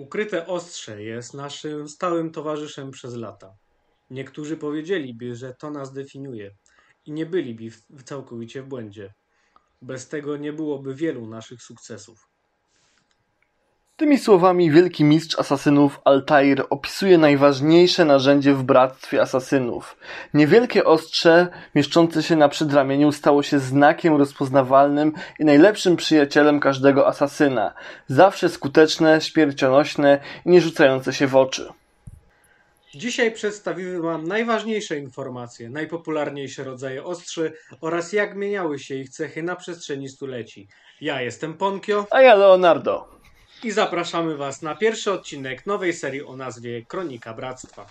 Ukryte 0.00 0.46
ostrze 0.46 1.02
jest 1.02 1.34
naszym 1.34 1.88
stałym 1.88 2.30
towarzyszem 2.32 2.90
przez 2.90 3.14
lata. 3.14 3.54
Niektórzy 4.10 4.56
powiedzieliby, 4.56 5.34
że 5.34 5.54
to 5.54 5.70
nas 5.70 5.92
definiuje 5.92 6.56
i 7.06 7.12
nie 7.12 7.26
byliby 7.26 7.70
w- 7.70 8.02
całkowicie 8.04 8.62
w 8.62 8.66
błędzie. 8.68 9.14
Bez 9.82 10.08
tego 10.08 10.36
nie 10.36 10.52
byłoby 10.52 10.94
wielu 10.94 11.26
naszych 11.26 11.62
sukcesów. 11.62 12.29
Tymi 14.00 14.18
słowami 14.18 14.70
wielki 14.70 15.04
mistrz 15.04 15.38
asasynów 15.38 16.00
Altair 16.04 16.64
opisuje 16.70 17.18
najważniejsze 17.18 18.04
narzędzie 18.04 18.54
w 18.54 18.62
bractwie 18.62 19.22
asasynów. 19.22 19.96
Niewielkie 20.34 20.84
ostrze 20.84 21.48
mieszczące 21.74 22.22
się 22.22 22.36
na 22.36 22.48
przedramieniu 22.48 23.12
stało 23.12 23.42
się 23.42 23.58
znakiem 23.58 24.16
rozpoznawalnym 24.16 25.12
i 25.38 25.44
najlepszym 25.44 25.96
przyjacielem 25.96 26.60
każdego 26.60 27.06
asasyna. 27.06 27.74
Zawsze 28.08 28.48
skuteczne, 28.48 29.20
śmiercionośne 29.20 30.20
i 30.46 30.50
nie 30.50 30.60
rzucające 30.60 31.12
się 31.12 31.26
w 31.26 31.36
oczy. 31.36 31.68
Dzisiaj 32.94 33.32
przedstawimy 33.32 34.00
Wam 34.02 34.28
najważniejsze 34.28 34.98
informacje, 34.98 35.70
najpopularniejsze 35.70 36.64
rodzaje 36.64 37.04
ostrzy 37.04 37.52
oraz 37.80 38.12
jak 38.12 38.34
zmieniały 38.34 38.78
się 38.78 38.94
ich 38.94 39.10
cechy 39.10 39.42
na 39.42 39.56
przestrzeni 39.56 40.08
stuleci. 40.08 40.68
Ja 41.00 41.22
jestem 41.22 41.54
Ponkio 41.54 42.06
A 42.10 42.22
ja 42.22 42.34
Leonardo. 42.34 43.19
I 43.64 43.70
zapraszamy 43.70 44.36
Was 44.36 44.62
na 44.62 44.74
pierwszy 44.74 45.12
odcinek 45.12 45.66
nowej 45.66 45.92
serii 45.92 46.22
o 46.22 46.36
nazwie 46.36 46.82
Kronika 46.82 47.34
Bractwa. 47.34 47.86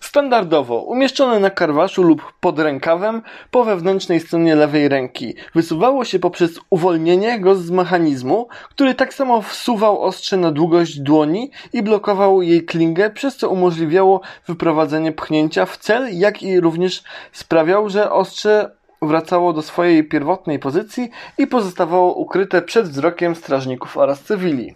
Standardowo 0.00 0.78
umieszczone 0.78 1.40
na 1.40 1.50
karwaszu 1.50 2.02
lub 2.02 2.32
pod 2.40 2.58
rękawem 2.58 3.22
po 3.50 3.64
wewnętrznej 3.64 4.20
stronie 4.20 4.54
lewej 4.54 4.88
ręki. 4.88 5.34
Wysuwało 5.54 6.04
się 6.04 6.18
poprzez 6.18 6.60
uwolnienie 6.70 7.40
go 7.40 7.54
z 7.54 7.70
mechanizmu, 7.70 8.48
który 8.70 8.94
tak 8.94 9.14
samo 9.14 9.42
wsuwał 9.42 10.02
ostrze 10.02 10.36
na 10.36 10.52
długość 10.52 10.98
dłoni 10.98 11.50
i 11.72 11.82
blokował 11.82 12.42
jej 12.42 12.64
klingę, 12.64 13.10
przez 13.10 13.36
co 13.36 13.50
umożliwiało 13.50 14.20
wyprowadzenie 14.46 15.12
pchnięcia 15.12 15.66
w 15.66 15.76
cel, 15.76 16.18
jak 16.18 16.42
i 16.42 16.60
również 16.60 17.02
sprawiał, 17.32 17.90
że 17.90 18.12
ostrze 18.12 18.70
wracało 19.06 19.52
do 19.52 19.62
swojej 19.62 20.04
pierwotnej 20.08 20.58
pozycji 20.58 21.10
i 21.38 21.46
pozostawało 21.46 22.14
ukryte 22.14 22.62
przed 22.62 22.88
wzrokiem 22.88 23.34
strażników 23.34 23.96
oraz 23.96 24.20
cywili. 24.22 24.74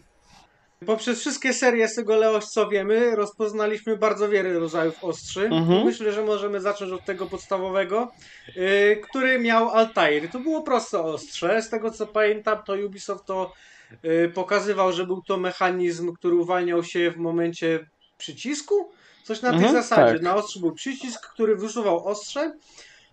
Poprzez 0.86 1.20
wszystkie 1.20 1.52
serie 1.52 1.88
z 1.88 1.94
tego 1.94 2.16
Leoś, 2.16 2.44
co 2.44 2.68
wiemy, 2.68 3.16
rozpoznaliśmy 3.16 3.96
bardzo 3.96 4.28
wiele 4.28 4.52
rodzajów 4.58 5.04
ostrzy. 5.04 5.46
Mhm. 5.46 5.84
Myślę, 5.84 6.12
że 6.12 6.24
możemy 6.24 6.60
zacząć 6.60 6.92
od 6.92 7.04
tego 7.04 7.26
podstawowego, 7.26 8.10
yy, 8.56 9.00
który 9.10 9.38
miał 9.38 9.68
Altair. 9.70 10.30
To 10.30 10.38
było 10.38 10.62
proste 10.62 11.00
ostrze. 11.02 11.62
Z 11.62 11.70
tego 11.70 11.90
co 11.90 12.06
pamiętam, 12.06 12.58
to 12.66 12.74
Ubisoft 12.86 13.24
to 13.26 13.52
yy, 14.02 14.28
pokazywał, 14.34 14.92
że 14.92 15.06
był 15.06 15.22
to 15.22 15.36
mechanizm, 15.36 16.12
który 16.12 16.34
uwalniał 16.36 16.84
się 16.84 17.10
w 17.10 17.16
momencie 17.16 17.86
przycisku. 18.18 18.74
Coś 19.24 19.42
na 19.42 19.50
tej 19.50 19.58
Mhm, 19.58 19.74
zasadzie. 19.74 20.12
tak. 20.12 20.22
Na 20.22 20.34
ostrzu 20.34 20.60
był 20.60 20.72
przycisk, 20.72 21.26
który 21.32 21.56
wysuwał 21.56 22.06
ostrze. 22.06 22.52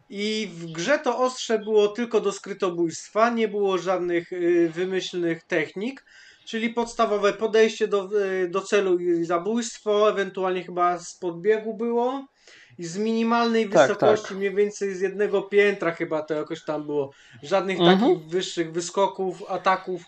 I 0.09 0.49
w 0.53 0.65
grze 0.71 0.99
to 0.99 1.17
ostrze 1.19 1.59
było 1.59 1.87
tylko 1.87 2.21
do 2.21 2.31
skrytobójstwa, 2.31 3.29
nie 3.29 3.47
było 3.47 3.77
żadnych 3.77 4.31
yy, 4.31 4.69
wymyślnych 4.69 5.43
technik. 5.43 6.05
Czyli 6.45 6.69
podstawowe 6.69 7.33
podejście 7.33 7.87
do, 7.87 8.09
y, 8.23 8.49
do 8.49 8.61
celu 8.61 8.99
i 8.99 9.25
zabójstwo, 9.25 10.09
ewentualnie 10.09 10.63
chyba 10.63 10.99
z 10.99 11.13
podbiegu 11.15 11.73
było. 11.73 12.25
I 12.77 12.85
z 12.85 12.97
minimalnej 12.97 13.69
Tak, 13.69 13.87
wysokości, 13.87 14.27
tak. 14.27 14.37
mniej 14.37 14.55
więcej 14.55 14.95
z 14.95 15.01
jednego 15.01 15.41
piętra 15.41 15.91
chyba 15.91 16.21
to 16.21 16.33
jakoś 16.33 16.63
tam 16.63 16.83
było. 16.85 17.11
Żadnych 17.43 17.79
Mhm. 17.79 17.99
takich 17.99 18.25
wyższych 18.25 18.71
wyskoków, 18.71 19.43
ataków 19.49 20.01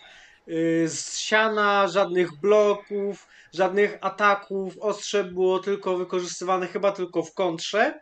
y, 0.48 0.84
z 0.88 1.18
siana, 1.18 1.88
żadnych 1.88 2.40
bloków, 2.40 3.26
żadnych 3.54 3.98
ataków. 4.00 4.74
Ostrze 4.80 5.24
było 5.24 5.58
tylko 5.58 5.96
wykorzystywane 5.96 6.66
chyba 6.66 6.92
tylko 6.92 7.22
w 7.22 7.34
kontrze. 7.34 8.00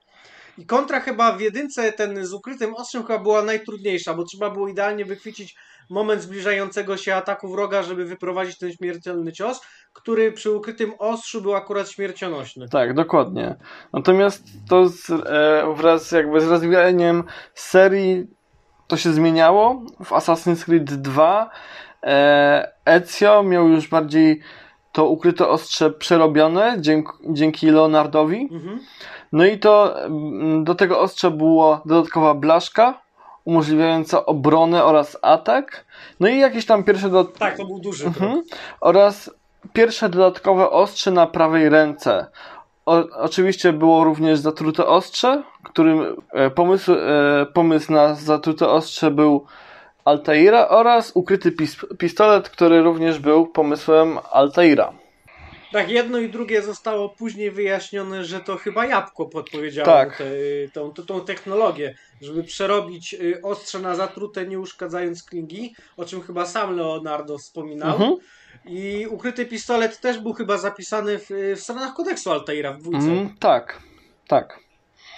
I 0.58 0.66
kontra 0.66 1.00
chyba 1.00 1.32
w 1.32 1.40
jedynce, 1.40 1.92
ten 1.92 2.26
z 2.26 2.32
ukrytym 2.32 2.74
ostrzem 2.74 3.02
chyba 3.02 3.18
była 3.18 3.42
najtrudniejsza, 3.42 4.14
bo 4.14 4.24
trzeba 4.24 4.50
było 4.50 4.68
idealnie 4.68 5.04
wychwycić 5.04 5.56
moment 5.90 6.22
zbliżającego 6.22 6.96
się 6.96 7.14
ataku 7.14 7.48
wroga, 7.48 7.82
żeby 7.82 8.04
wyprowadzić 8.04 8.58
ten 8.58 8.72
śmiertelny 8.72 9.32
cios, 9.32 9.60
który 9.92 10.32
przy 10.32 10.50
ukrytym 10.50 10.92
ostrzu 10.98 11.42
był 11.42 11.54
akurat 11.54 11.90
śmiercionośny. 11.90 12.68
Tak, 12.68 12.94
dokładnie. 12.94 13.56
Natomiast 13.92 14.44
to 14.68 14.88
z, 14.88 15.10
e, 15.10 15.74
wraz 15.76 16.12
jakby 16.12 16.40
z 16.40 16.48
rozwijaniem 16.48 17.24
serii 17.54 18.26
to 18.86 18.96
się 18.96 19.12
zmieniało. 19.12 19.82
W 20.04 20.10
Assassin's 20.10 20.64
Creed 20.64 20.84
2 20.84 21.50
e, 22.02 22.72
Ezio 22.84 23.42
miał 23.42 23.68
już 23.68 23.88
bardziej 23.88 24.40
to 24.96 25.08
ukryte 25.08 25.48
ostrze 25.48 25.90
przerobione 25.90 26.76
dzięki, 27.28 27.70
Leonardowi. 27.70 28.48
Mhm. 28.52 28.80
No 29.32 29.46
i 29.46 29.58
to 29.58 30.04
mm, 30.04 30.64
do 30.64 30.74
tego 30.74 31.00
ostrza 31.00 31.30
była 31.30 31.82
dodatkowa 31.86 32.34
blaszka 32.34 33.00
umożliwiająca 33.44 34.26
obronę 34.26 34.84
oraz 34.84 35.18
atak. 35.22 35.84
No 36.20 36.28
i 36.28 36.38
jakieś 36.38 36.66
tam 36.66 36.84
pierwsze 36.84 37.10
do, 37.10 37.24
Tak, 37.24 37.56
to 37.56 37.64
był 37.64 37.78
duży. 37.78 38.06
Mhm. 38.06 38.42
Oraz 38.80 39.30
pierwsze 39.72 40.08
dodatkowe 40.08 40.70
ostrze 40.70 41.10
na 41.10 41.26
prawej 41.26 41.68
ręce. 41.68 42.26
O, 42.86 43.04
oczywiście 43.12 43.72
było 43.72 44.04
również 44.04 44.38
zatrute 44.38 44.86
ostrze, 44.86 45.42
którym 45.62 46.22
e, 46.32 46.50
pomysł, 46.50 46.92
e, 46.92 47.46
pomysł 47.54 47.92
na 47.92 48.14
zatrute 48.14 48.68
ostrze 48.68 49.10
był 49.10 49.46
Altaira 50.06 50.68
oraz 50.68 51.12
ukryty 51.14 51.52
pis, 51.52 51.76
pistolet, 51.98 52.48
który 52.48 52.82
również 52.82 53.18
był 53.18 53.46
pomysłem 53.46 54.18
Altaira. 54.30 54.92
Tak, 55.72 55.90
jedno 55.90 56.18
i 56.18 56.28
drugie 56.28 56.62
zostało 56.62 57.08
później 57.08 57.50
wyjaśnione, 57.50 58.24
że 58.24 58.40
to 58.40 58.56
chyba 58.56 58.86
jabłko 58.86 59.26
podpowiedziało 59.26 59.86
Tak. 59.86 60.16
tę 60.16 60.24
tą, 60.72 60.92
tą, 60.92 61.02
tą 61.02 61.20
technologię, 61.20 61.94
żeby 62.20 62.44
przerobić 62.44 63.14
y, 63.14 63.42
ostrze 63.42 63.78
na 63.78 63.94
zatrute, 63.94 64.46
nie 64.46 64.60
uszkadzając 64.60 65.22
klingi, 65.22 65.74
o 65.96 66.04
czym 66.04 66.22
chyba 66.22 66.46
sam 66.46 66.76
Leonardo 66.76 67.38
wspominał. 67.38 67.92
Mhm. 67.92 68.16
I 68.64 69.06
ukryty 69.10 69.46
pistolet 69.46 70.00
też 70.00 70.18
był 70.18 70.32
chyba 70.32 70.58
zapisany 70.58 71.18
w, 71.18 71.30
w 71.56 71.60
stronach 71.60 71.94
kodeksu 71.94 72.32
Altaira 72.32 72.72
w 72.72 72.78
dwójce. 72.78 73.06
Mm, 73.06 73.36
tak, 73.38 73.82
tak. 74.28 74.58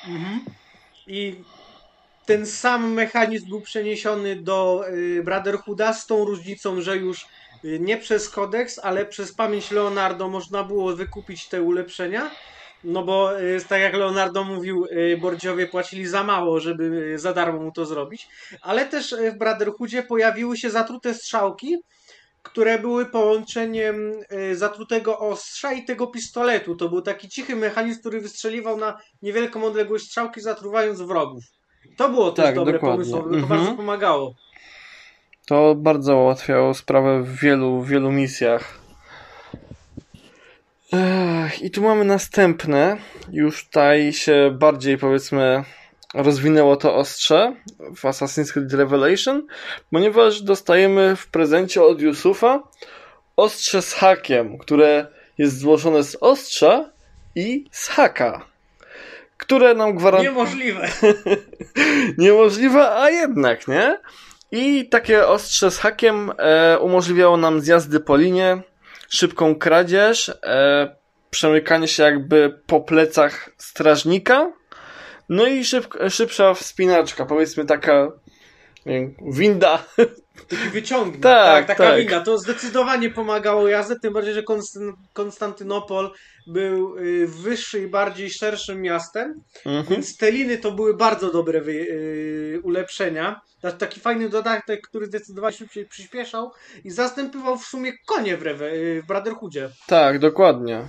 Mhm. 0.08 0.40
I 1.06 1.36
ten 2.28 2.46
sam 2.46 2.92
mechanizm 2.92 3.48
był 3.48 3.60
przeniesiony 3.60 4.36
do 4.36 4.84
y, 4.88 5.22
Brotherhooda 5.24 5.92
z 5.92 6.06
tą 6.06 6.24
różnicą, 6.24 6.80
że 6.80 6.96
już 6.96 7.26
y, 7.64 7.78
nie 7.80 7.96
przez 7.96 8.28
kodeks, 8.28 8.78
ale 8.78 9.06
przez 9.06 9.32
pamięć 9.32 9.70
Leonardo 9.70 10.28
można 10.28 10.64
było 10.64 10.96
wykupić 10.96 11.46
te 11.46 11.62
ulepszenia. 11.62 12.30
No 12.84 13.02
bo 13.02 13.40
y, 13.40 13.60
tak 13.68 13.80
jak 13.80 13.94
Leonardo 13.94 14.44
mówił, 14.44 14.86
Bordziowie 15.20 15.66
płacili 15.66 16.06
za 16.06 16.24
mało, 16.24 16.60
żeby 16.60 17.18
za 17.18 17.32
darmo 17.32 17.60
mu 17.60 17.72
to 17.72 17.86
zrobić. 17.86 18.28
Ale 18.62 18.86
też 18.86 19.14
w 19.34 19.38
Brotherhoodzie 19.38 20.02
pojawiły 20.02 20.56
się 20.56 20.70
zatrute 20.70 21.14
strzałki, 21.14 21.76
które 22.42 22.78
były 22.78 23.06
połączeniem 23.06 24.12
zatrutego 24.52 25.18
ostrza 25.18 25.72
i 25.72 25.84
tego 25.84 26.06
pistoletu. 26.06 26.76
To 26.76 26.88
był 26.88 27.02
taki 27.02 27.28
cichy 27.28 27.56
mechanizm, 27.56 28.00
który 28.00 28.20
wystrzeliwał 28.20 28.76
na 28.76 28.98
niewielką 29.22 29.64
odległość 29.64 30.04
strzałki, 30.04 30.40
zatruwając 30.40 31.00
wrogów. 31.00 31.57
To 31.98 32.08
było 32.08 32.32
też 32.32 32.44
Tak, 32.44 32.54
dobre 32.54 32.72
dokładnie. 32.72 32.96
pomysłowe, 32.96 33.30
to 33.30 33.36
Mhm. 33.36 33.58
bardzo 33.60 33.76
pomagało. 33.76 34.34
To 35.46 35.74
bardzo 35.74 36.16
ułatwiało 36.16 36.74
sprawę 36.74 37.22
w 37.22 37.36
wielu, 37.40 37.82
wielu 37.82 38.12
misjach. 38.12 38.78
Ech, 40.92 41.62
I 41.62 41.70
tu 41.70 41.82
mamy 41.82 42.04
następne. 42.04 42.96
Już 43.32 43.64
tutaj 43.64 44.12
się 44.12 44.50
bardziej 44.58 44.98
powiedzmy 44.98 45.64
rozwinęło 46.14 46.76
to 46.76 46.94
ostrze 46.94 47.54
w 47.96 48.02
Assassin's 48.02 48.52
Creed 48.52 48.72
Revelation, 48.72 49.46
ponieważ 49.90 50.42
dostajemy 50.42 51.16
w 51.16 51.26
prezencie 51.26 51.82
od 51.82 52.00
Yusufa 52.00 52.62
ostrze 53.36 53.82
z 53.82 53.92
hakiem, 53.92 54.58
które 54.58 55.06
jest 55.38 55.58
złożone 55.58 56.02
z 56.02 56.16
ostrza 56.20 56.90
i 57.34 57.64
z 57.70 57.88
haka, 57.88 58.44
które 59.38 59.74
nam 59.74 59.94
gwarantuje 59.94 60.30
Niemożliwe. 60.30 60.88
niemożliwe, 62.18 62.90
a 62.90 63.10
jednak, 63.10 63.68
nie? 63.68 63.98
I 64.52 64.88
takie 64.88 65.26
ostrze 65.26 65.70
z 65.70 65.78
hakiem 65.78 66.32
e, 66.38 66.78
umożliwiało 66.78 67.36
nam 67.36 67.60
zjazdy 67.60 68.00
po 68.00 68.16
linie, 68.16 68.62
szybką 69.08 69.54
kradzież, 69.54 70.28
e, 70.28 70.96
przemykanie 71.30 71.88
się 71.88 72.02
jakby 72.02 72.60
po 72.66 72.80
plecach 72.80 73.50
strażnika, 73.58 74.52
no 75.28 75.46
i 75.46 75.64
szyb, 75.64 75.94
szybsza 76.08 76.54
wspinaczka, 76.54 77.26
powiedzmy 77.26 77.64
taka 77.64 78.12
wiem, 78.86 79.14
winda 79.32 79.84
Taki 80.48 80.68
wyciągnik. 80.68 81.22
Tak, 81.22 81.66
taka 81.66 81.84
tak. 81.84 82.24
To 82.24 82.38
zdecydowanie 82.38 83.10
pomagało 83.10 83.68
jazdę, 83.68 83.96
tym 84.02 84.12
bardziej, 84.12 84.34
że 84.34 84.42
Konstantynopol 85.12 86.10
był 86.46 86.96
y, 86.98 87.26
wyższy 87.26 87.80
i 87.80 87.86
bardziej 87.86 88.30
szerszym 88.30 88.82
miastem, 88.82 89.34
Mhm. 89.64 89.86
więc 89.86 90.16
te 90.16 90.30
liny 90.32 90.58
to 90.58 90.72
były 90.72 90.96
bardzo 90.96 91.32
dobre 91.32 91.60
wy, 91.60 91.72
y, 91.72 92.60
ulepszenia. 92.62 93.40
Ta- 93.62 93.72
Taki 93.72 94.00
fajny 94.00 94.28
dodatek, 94.28 94.80
który 94.88 95.06
zdecydowanie 95.06 95.56
szybciej 95.56 95.86
przyspieszał 95.86 96.50
i 96.84 96.90
zastępował 96.90 97.58
w 97.58 97.64
sumie 97.64 97.92
konie 98.06 98.36
w, 98.36 98.42
Rewe, 98.42 98.72
y, 98.72 99.02
w 99.02 99.06
Brotherhoodzie. 99.06 99.68
Tak, 99.86 100.18
dokładnie. 100.18 100.82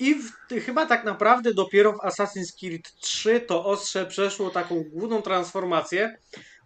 I 0.00 0.14
w, 0.14 0.32
chyba 0.64 0.86
tak 0.86 1.04
naprawdę 1.04 1.54
dopiero 1.54 1.92
w 1.92 1.96
Assassin's 1.96 2.58
Creed 2.60 2.92
3 3.00 3.40
to 3.40 3.64
ostrze 3.64 4.06
przeszło 4.06 4.50
taką 4.50 4.84
główną 4.92 5.22
transformację, 5.22 6.16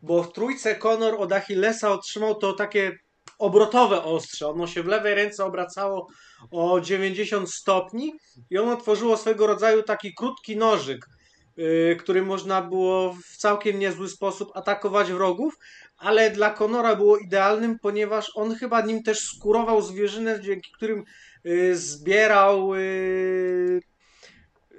bo 0.02 0.22
w 0.22 0.32
trójce 0.32 0.74
Conor 0.74 1.14
od 1.18 1.32
Achillesa 1.32 1.90
otrzymał 1.90 2.34
to 2.34 2.52
takie 2.52 2.98
obrotowe 3.38 4.02
ostrze. 4.02 4.48
Ono 4.48 4.66
się 4.66 4.82
w 4.82 4.86
lewej 4.86 5.14
ręce 5.14 5.44
obracało 5.44 6.08
o 6.50 6.80
90 6.80 7.50
stopni 7.54 8.12
i 8.50 8.58
ono 8.58 8.76
tworzyło 8.76 9.16
swego 9.16 9.46
rodzaju 9.46 9.82
taki 9.82 10.14
krótki 10.14 10.56
nożyk, 10.56 11.06
yy, 11.56 11.96
który 11.98 12.22
można 12.22 12.62
było 12.62 13.12
w 13.12 13.36
całkiem 13.36 13.78
niezły 13.78 14.08
sposób 14.08 14.50
atakować 14.54 15.12
wrogów, 15.12 15.54
ale 15.98 16.30
dla 16.30 16.50
Conora 16.50 16.96
było 16.96 17.16
idealnym, 17.18 17.78
ponieważ 17.78 18.32
on 18.34 18.54
chyba 18.54 18.80
nim 18.80 19.02
też 19.02 19.18
skurował 19.20 19.82
zwierzynę, 19.82 20.40
dzięki 20.40 20.70
którym 20.76 21.04
y, 21.46 21.76
zbierał 21.76 22.74
y, 22.74 23.80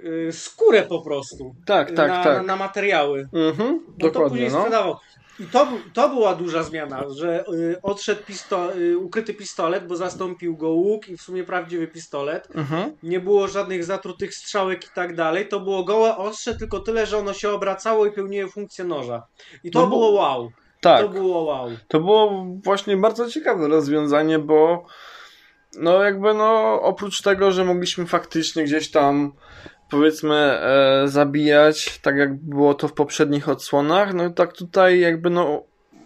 y, 0.04 0.32
skórę 0.32 0.84
po 0.84 1.02
prostu 1.02 1.56
Tak, 1.66 1.88
tak, 1.92 2.10
na, 2.10 2.24
tak. 2.24 2.38
na, 2.38 2.44
na 2.44 2.56
materiały. 2.56 3.30
Mhm, 3.34 3.80
No 3.88 3.94
to 4.00 4.08
dokładnie, 4.08 4.30
później 4.30 4.52
no. 4.52 4.58
sprzedawał. 4.60 4.96
I 5.40 5.46
to, 5.46 5.68
to 5.94 6.10
była 6.10 6.36
duża 6.36 6.64
zmiana, 6.64 7.04
że 7.10 7.46
y, 7.54 7.82
odszedł 7.84 8.24
pisto, 8.24 8.76
y, 8.76 8.98
ukryty 8.98 9.34
pistolet, 9.34 9.88
bo 9.88 9.96
zastąpił 9.96 10.58
go 10.58 10.70
łuk 10.70 11.10
i 11.10 11.18
w 11.18 11.22
sumie 11.22 11.44
prawdziwy 11.44 11.88
pistolet. 11.88 12.48
Mhm. 12.56 12.92
Nie 13.04 13.20
było 13.20 13.48
żadnych 13.48 13.84
zatrutych 13.84 14.36
strzałek 14.36 14.86
i 14.86 14.90
tak 14.96 15.16
dalej. 15.16 15.48
To 15.48 15.60
było 15.60 15.84
gołe 15.84 16.18
ostrze, 16.18 16.56
tylko 16.56 16.80
tyle, 16.80 17.06
że 17.06 17.18
ono 17.18 17.34
się 17.34 17.50
obracało 17.50 18.06
i 18.06 18.12
pełniło 18.12 18.50
funkcję 18.50 18.86
noża. 18.86 19.28
I 19.64 19.72
to 19.72 19.80
No 19.80 19.88
bo- 19.88 19.96
było 19.96 20.12
wow. 20.12 20.52
Tak. 20.82 21.02
To 21.02 21.10
było 21.10 21.44
wow. 21.44 21.70
To 21.88 22.00
było 22.00 22.46
właśnie 22.64 22.98
bardzo 22.98 23.30
ciekawe 23.30 23.68
rozwiązanie, 23.68 24.40
bo 24.40 24.86
no 25.80 26.04
jakby 26.04 26.34
no 26.34 26.82
oprócz 26.82 27.22
tego, 27.22 27.52
że 27.52 27.66
mogliśmy 27.66 28.06
faktycznie 28.06 28.64
gdzieś 28.64 28.92
tam 28.92 29.32
powiedzmy 29.90 30.36
e, 30.36 31.08
zabijać, 31.08 32.00
tak 32.00 32.16
jak 32.18 32.36
było 32.36 32.74
to 32.74 32.88
w 32.88 32.94
poprzednich 32.94 33.50
odsłonach, 33.50 34.14
no 34.14 34.30
tak 34.30 34.54
tutaj 34.54 35.00
jakby 35.00 35.30
no 35.30 35.64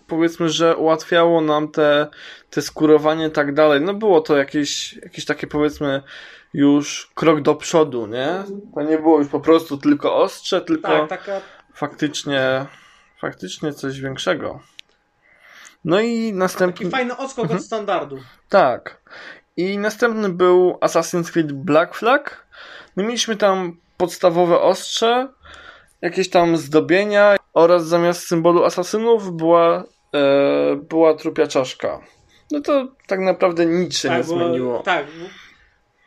powiedzmy, 0.08 0.50
że 0.50 0.78
ułatwiało 0.78 1.42
nam 1.42 1.72
te, 1.72 2.08
te 2.50 2.62
skurowanie 2.62 3.28
i 3.28 3.32
tak 3.32 3.54
dalej. 3.54 3.82
No 3.82 3.94
było 3.94 4.22
to 4.22 4.38
jakieś, 4.38 4.94
jakieś 4.94 5.26
takie 5.26 5.48
powiedzmy 5.48 6.02
już 6.54 7.12
krok 7.16 7.42
do 7.42 7.56
przodu, 7.56 8.08
nie? 8.08 8.44
To 8.76 8.82
nie 8.82 8.98
było 8.98 9.20
już 9.20 9.28
po 9.28 9.40
prostu 9.40 9.78
tylko 9.78 10.16
ostrze, 10.16 10.62
tylko 10.62 10.88
Tak, 11.08 11.10
taka 11.10 11.42
faktycznie, 11.74 12.66
faktycznie 13.22 13.74
coś 13.74 14.00
większego. 14.02 14.60
No 15.86 16.00
i 16.02 16.26
Taki 16.28 16.34
następny. 16.34 16.90
fajny 16.90 17.18
odskok 17.18 17.44
Mhm. 17.44 17.60
od 17.60 17.66
standardu. 17.66 18.18
Tak. 18.50 19.02
I 19.58 19.78
następny 19.78 20.30
był 20.30 20.78
Assassin's 20.82 21.32
Creed 21.32 21.52
Black 21.52 21.96
Flag. 21.96 22.48
No 22.98 23.04
mieliśmy 23.04 23.38
tam 23.38 23.78
podstawowe 23.98 24.60
ostrze, 24.60 25.28
jakieś 26.02 26.30
tam 26.30 26.58
zdobienia 26.58 27.36
oraz 27.54 27.88
zamiast 27.88 28.28
symbolu 28.28 28.64
asasynów 28.64 29.32
była, 29.36 29.84
e, 30.16 30.76
była 30.76 31.14
trupia 31.14 31.48
czaszka. 31.48 32.00
No 32.52 32.62
to 32.62 32.88
tak 33.08 33.20
naprawdę 33.20 33.66
nic 33.66 33.98
się 33.98 34.10
nie 34.10 34.18
bo- 34.18 34.24
zmieniło. 34.24 34.80
Tak. 34.84 35.06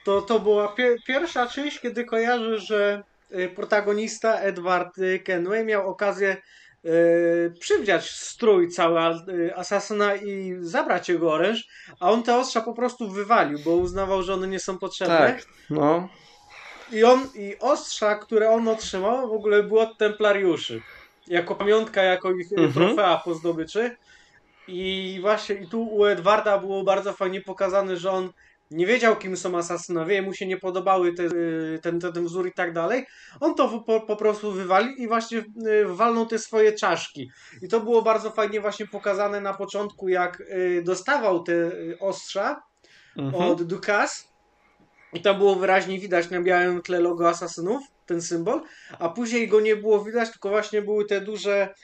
To, 0.05 0.23
to 0.23 0.41
była 0.41 0.69
pie, 0.69 0.97
pierwsza 1.07 1.47
część, 1.47 1.81
kiedy 1.81 2.05
kojarzę, 2.05 2.59
że 2.59 3.03
y, 3.33 3.49
protagonista 3.49 4.35
Edward 4.41 4.97
Kenway 5.25 5.65
miał 5.65 5.91
okazję 5.91 6.37
y, 6.87 7.55
przywdziać 7.61 8.11
strój 8.11 8.69
cały 8.69 9.01
y, 9.29 9.57
asasyna 9.57 10.15
i 10.15 10.57
zabrać 10.61 11.09
jego 11.09 11.33
oręż, 11.33 11.69
a 12.01 12.11
on 12.11 12.23
te 12.23 12.37
ostrza 12.37 12.61
po 12.61 12.75
prostu 12.75 13.09
wywalił, 13.11 13.59
bo 13.65 13.71
uznawał, 13.71 14.23
że 14.23 14.35
one 14.35 14.49
nie 14.49 14.61
są 14.61 14.79
potrzebne. 14.79 15.19
Tak, 15.19 15.45
no. 15.71 16.09
I 16.93 17.05
on 17.05 17.29
i 17.35 17.57
ostrza, 17.61 18.15
które 18.15 18.51
on 18.51 18.69
otrzymał, 18.69 19.29
w 19.29 19.33
ogóle 19.33 19.63
było 19.63 19.83
od 19.83 19.99
templariuszy. 19.99 20.83
Jako 21.27 21.55
pamiątka, 21.55 22.03
jako 22.03 22.33
ich 22.33 22.53
Mhm. 22.53 22.69
mhm. 22.69 22.87
trofea 22.87 23.17
po 23.25 23.35
zdobyczy. 23.35 23.97
I 24.69 25.19
właśnie 25.21 25.55
i 25.55 25.69
tu 25.69 25.83
u 25.83 26.05
Edwarda 26.05 26.59
było 26.59 26.85
bardzo 26.85 27.13
fajnie 27.13 27.41
pokazane, 27.41 27.97
że 27.97 28.11
on 28.11 28.33
nie 28.71 28.87
wiedział, 28.87 29.17
kim 29.17 29.37
są 29.37 29.59
asasynowie, 29.59 30.23
mu 30.23 30.35
się 30.35 30.47
nie 30.47 30.57
podobały 30.57 31.13
te, 31.15 31.23
y, 31.23 31.79
ten, 31.83 32.01
ten, 32.01 32.25
wzór 32.25 32.47
i 32.49 32.53
tak 32.53 32.73
dalej. 32.73 33.07
On 33.41 33.55
to 33.55 33.81
po, 33.81 34.01
po 34.01 34.17
prostu 34.17 34.53
wywalił 34.53 34.95
i 34.97 35.09
właśnie 35.09 35.39
y, 35.39 35.45
walnął 35.87 36.27
te 36.27 36.39
swoje 36.39 36.73
czaszki. 36.73 37.31
I 37.63 37.69
to 37.69 37.81
było 37.81 38.03
bardzo 38.03 38.31
fajnie 38.31 38.61
właśnie 38.61 38.87
pokazane 38.87 39.41
na 39.41 39.55
początku, 39.55 40.09
jak 40.09 40.41
y, 40.41 40.83
dostawał 40.85 41.43
te 41.43 41.71
ostrza 42.01 42.63
Mhm. 43.17 43.43
od 43.45 43.63
Dukas. 43.63 44.29
I 45.13 45.21
tam 45.23 45.39
było 45.39 45.55
wyraźnie 45.57 45.99
widać 45.99 46.31
na 46.31 46.43
białym 46.43 46.83
tle 46.83 47.01
logo 47.01 47.29
asasynów, 47.29 47.83
ten 48.07 48.23
symbol, 48.23 48.63
a 48.99 49.09
później 49.09 49.49
go 49.49 49.61
nie 49.61 49.77
było 49.77 50.05
widać, 50.05 50.31
tylko 50.31 50.49
właśnie 50.49 50.83
były 50.83 51.05
te 51.05 51.21
duże, 51.21 51.75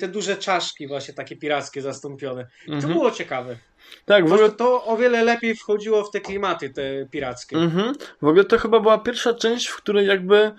te 0.00 0.08
duże 0.08 0.36
czaszki 0.36 0.88
właśnie 0.88 1.14
takie 1.14 1.36
pirackie 1.36 1.82
zastąpione. 1.82 2.46
I 2.66 2.70
to 2.70 2.74
Mhm. 2.74 2.92
było 2.92 3.10
ciekawe. 3.10 3.56
Tak, 4.04 4.28
w 4.28 4.32
ogóle 4.32 4.50
to 4.50 4.84
o 4.84 4.96
wiele 4.96 5.24
lepiej 5.24 5.54
wchodziło 5.54 6.04
w 6.04 6.10
te 6.10 6.20
klimaty 6.20 6.70
te 6.70 7.06
pirackie. 7.10 7.56
Mhm. 7.56 7.94
W 8.22 8.26
ogóle 8.26 8.44
to 8.44 8.58
chyba 8.58 8.80
była 8.80 8.98
pierwsza 8.98 9.34
część, 9.34 9.66
w 9.66 9.76
której 9.76 10.06
jakby 10.06 10.52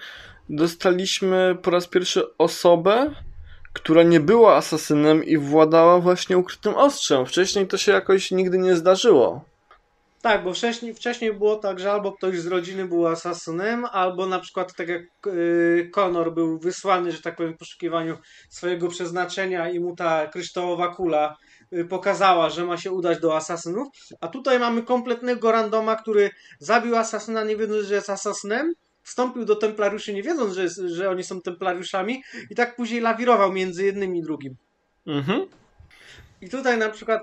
dostaliśmy 0.50 1.58
po 1.62 1.72
raz 1.72 1.88
pierwszy 1.88 2.38
osobę, 2.38 3.16
która 3.74 4.04
nie 4.04 4.20
była 4.20 4.56
asasynem 4.56 5.24
i 5.24 5.38
władała 5.38 6.00
właśnie 6.00 6.38
ukrytym 6.38 6.76
ostrzem. 6.76 7.26
Wcześniej 7.26 7.68
to 7.68 7.78
się 7.78 7.92
jakoś 7.92 8.32
nigdy 8.32 8.58
nie 8.58 8.76
zdarzyło. 8.76 9.46
Tak, 10.22 10.44
bo 10.44 10.54
wcześniej, 10.54 10.94
wcześniej 10.94 11.34
było 11.34 11.56
tak, 11.56 11.80
że 11.80 11.92
albo 11.92 12.12
ktoś 12.12 12.40
z 12.40 12.48
rodziny 12.48 12.86
był 12.86 13.08
asasynem, 13.08 13.86
albo 13.86 14.26
na 14.26 14.40
przykład 14.40 14.76
tak 14.76 14.88
jak 14.88 15.02
y, 15.28 15.90
Conor 15.92 16.34
był 16.34 16.60
wysłany, 16.60 17.12
że 17.12 17.22
tak 17.22 17.36
powiem, 17.36 17.54
w 17.54 17.58
poszukiwaniu 17.58 18.18
swojego 18.50 18.88
przeznaczenia 18.88 19.70
i 19.70 19.80
mu 19.80 19.96
ta 19.96 20.28
kryształowa 20.28 20.96
kula 20.96 21.38
pokazała, 21.90 22.50
że 22.50 22.66
ma 22.66 22.78
się 22.78 22.92
udać 22.92 23.20
do 23.20 23.36
asasynów, 23.36 23.88
a 24.22 24.28
tutaj 24.28 24.60
mamy 24.60 24.84
kompletnego 24.84 25.52
randoma, 25.52 25.96
który 25.96 26.30
zabił 26.60 26.96
asasyna 26.96 27.44
nie 27.44 27.58
wiedząc, 27.58 27.86
że 27.86 27.96
jest 27.96 28.10
asasynem, 28.10 28.74
wstąpił 29.04 29.46
do 29.46 29.56
templariuszy 29.56 30.14
nie 30.14 30.24
wiedząc, 30.24 30.54
że, 30.54 30.90
że 30.90 31.10
oni 31.10 31.24
są 31.24 31.42
templariuszami 31.42 32.24
i 32.50 32.56
tak 32.56 32.76
później 32.76 33.02
lawirował 33.02 33.52
między 33.52 33.86
jednym 33.86 34.16
i 34.16 34.22
drugim. 34.22 34.56
Mhm. 35.08 35.46
I 36.42 36.50
tutaj 36.50 36.78
na 36.78 36.90
przykład 36.90 37.22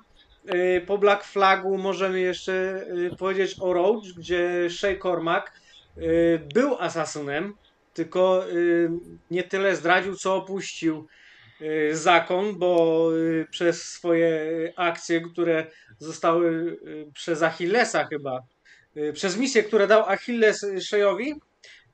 y, 0.54 0.84
po 0.86 0.98
Black 0.98 1.24
Flagu 1.24 1.78
możemy 1.78 2.20
jeszcze 2.20 2.86
y, 3.12 3.16
powiedzieć 3.18 3.56
o 3.60 3.72
Roach, 3.72 4.02
gdzie 4.16 4.70
Shay 4.70 4.98
Cormac 4.98 5.44
y, 5.98 6.40
był 6.54 6.76
asasynem, 6.78 7.54
tylko 7.94 8.48
y, 8.48 8.90
nie 9.30 9.42
tyle 9.42 9.76
zdradził, 9.76 10.16
co 10.16 10.36
opuścił 10.36 10.96
y, 10.98 11.27
zakon, 11.92 12.58
bo 12.58 13.10
y, 13.16 13.46
przez 13.50 13.82
swoje 13.82 14.42
akcje, 14.76 15.20
które 15.20 15.66
zostały 15.98 16.50
y, 16.86 17.06
przez 17.14 17.42
Achillesa 17.42 18.04
chyba, 18.04 18.42
y, 18.96 19.12
przez 19.12 19.36
misje, 19.36 19.62
które 19.62 19.86
dał 19.86 20.04
Achilles 20.08 20.66
Shayowi, 20.80 21.34